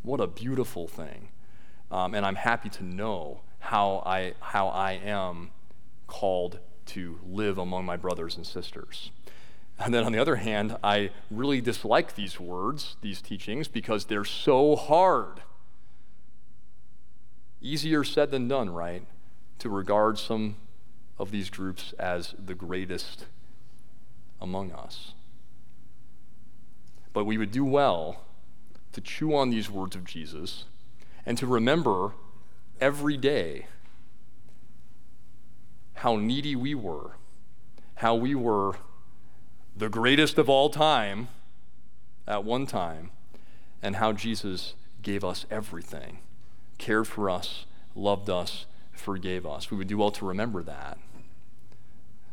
What 0.01 0.19
a 0.19 0.27
beautiful 0.27 0.87
thing. 0.87 1.29
Um, 1.91 2.13
and 2.13 2.25
I'm 2.25 2.35
happy 2.35 2.69
to 2.69 2.83
know 2.83 3.41
how 3.59 4.01
I, 4.05 4.33
how 4.39 4.69
I 4.69 4.93
am 4.93 5.51
called 6.09 6.59
to 6.87 7.19
live 7.25 7.57
among 7.57 7.85
my 7.85 7.95
brothers 7.95 8.35
and 8.35 8.45
sisters. 8.45 9.11
And 9.77 9.93
then 9.93 10.03
on 10.03 10.11
the 10.11 10.19
other 10.19 10.35
hand, 10.37 10.75
I 10.83 11.11
really 11.31 11.61
dislike 11.61 12.15
these 12.15 12.39
words, 12.39 12.97
these 13.01 13.21
teachings, 13.21 13.67
because 13.67 14.05
they're 14.05 14.25
so 14.25 14.75
hard. 14.75 15.41
Easier 17.61 18.03
said 18.03 18.31
than 18.31 18.47
done, 18.47 18.69
right? 18.69 19.05
To 19.59 19.69
regard 19.69 20.17
some 20.17 20.57
of 21.17 21.31
these 21.31 21.49
groups 21.49 21.93
as 21.99 22.33
the 22.43 22.55
greatest 22.55 23.25
among 24.41 24.71
us. 24.71 25.13
But 27.13 27.25
we 27.25 27.37
would 27.37 27.51
do 27.51 27.65
well 27.65 28.23
to 28.93 29.01
chew 29.01 29.35
on 29.35 29.49
these 29.49 29.69
words 29.69 29.95
of 29.95 30.05
Jesus 30.05 30.65
and 31.25 31.37
to 31.37 31.45
remember 31.47 32.13
every 32.81 33.17
day 33.17 33.67
how 35.99 36.15
needy 36.15 36.55
we 36.55 36.73
were, 36.73 37.11
how 37.95 38.15
we 38.15 38.33
were 38.33 38.77
the 39.75 39.89
greatest 39.89 40.37
of 40.37 40.47
all 40.47 40.69
time 40.69 41.27
at 42.25 42.45
one 42.45 42.65
time, 42.65 43.11
and 43.81 43.97
how 43.97 44.13
Jesus 44.13 44.75
gave 45.01 45.25
us 45.25 45.45
everything, 45.51 46.19
cared 46.77 47.05
for 47.05 47.29
us, 47.29 47.65
loved 47.95 48.29
us, 48.29 48.65
forgave 48.93 49.45
us. 49.45 49.69
We 49.69 49.75
would 49.75 49.89
do 49.89 49.97
well 49.97 50.11
to 50.11 50.25
remember 50.25 50.63
that 50.63 50.97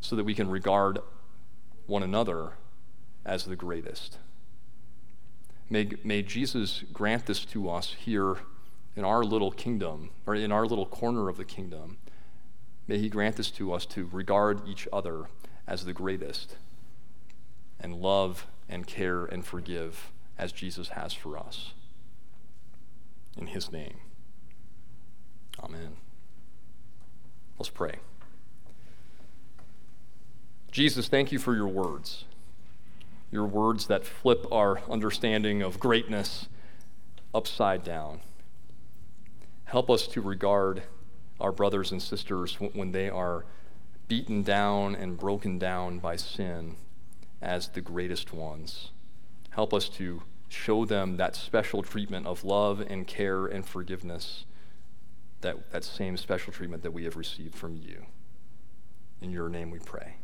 so 0.00 0.14
that 0.14 0.24
we 0.24 0.34
can 0.34 0.48
regard 0.48 1.00
one 1.86 2.04
another 2.04 2.52
as 3.24 3.46
the 3.46 3.56
greatest. 3.56 4.18
May, 5.68 5.90
may 6.04 6.22
Jesus 6.22 6.84
grant 6.92 7.26
this 7.26 7.44
to 7.46 7.68
us 7.68 7.96
here 7.98 8.36
in 8.94 9.04
our 9.04 9.24
little 9.24 9.50
kingdom, 9.50 10.10
or 10.24 10.36
in 10.36 10.52
our 10.52 10.66
little 10.66 10.86
corner 10.86 11.28
of 11.28 11.36
the 11.36 11.44
kingdom 11.44 11.98
May 12.88 12.98
He 12.98 13.08
grant 13.08 13.36
this 13.36 13.50
to 13.52 13.72
us 13.72 13.86
to 13.86 14.08
regard 14.12 14.66
each 14.68 14.86
other 14.92 15.24
as 15.66 15.84
the 15.84 15.92
greatest 15.92 16.56
and 17.80 17.94
love 17.94 18.46
and 18.68 18.86
care 18.86 19.24
and 19.24 19.44
forgive 19.44 20.12
as 20.38 20.52
Jesus 20.52 20.90
has 20.90 21.12
for 21.12 21.38
us. 21.38 21.72
In 23.36 23.48
His 23.48 23.72
name. 23.72 23.96
Amen. 25.62 25.96
Let's 27.58 27.70
pray. 27.70 27.96
Jesus, 30.70 31.08
thank 31.08 31.32
you 31.32 31.38
for 31.38 31.54
your 31.54 31.68
words. 31.68 32.24
Your 33.30 33.46
words 33.46 33.86
that 33.86 34.04
flip 34.04 34.46
our 34.52 34.80
understanding 34.90 35.62
of 35.62 35.80
greatness 35.80 36.48
upside 37.34 37.82
down. 37.82 38.20
Help 39.64 39.90
us 39.90 40.06
to 40.08 40.20
regard 40.20 40.82
our 41.40 41.52
brothers 41.52 41.92
and 41.92 42.02
sisters 42.02 42.58
when 42.60 42.92
they 42.92 43.08
are 43.08 43.44
beaten 44.08 44.42
down 44.42 44.94
and 44.94 45.18
broken 45.18 45.58
down 45.58 45.98
by 45.98 46.16
sin 46.16 46.76
as 47.42 47.68
the 47.68 47.80
greatest 47.80 48.32
ones. 48.32 48.90
Help 49.50 49.74
us 49.74 49.88
to 49.88 50.22
show 50.48 50.84
them 50.84 51.16
that 51.16 51.34
special 51.34 51.82
treatment 51.82 52.26
of 52.26 52.44
love 52.44 52.80
and 52.80 53.06
care 53.06 53.46
and 53.46 53.66
forgiveness, 53.66 54.44
that, 55.40 55.70
that 55.72 55.84
same 55.84 56.16
special 56.16 56.52
treatment 56.52 56.82
that 56.82 56.92
we 56.92 57.04
have 57.04 57.16
received 57.16 57.54
from 57.54 57.76
you. 57.76 58.06
In 59.20 59.30
your 59.30 59.48
name 59.48 59.70
we 59.70 59.78
pray. 59.78 60.16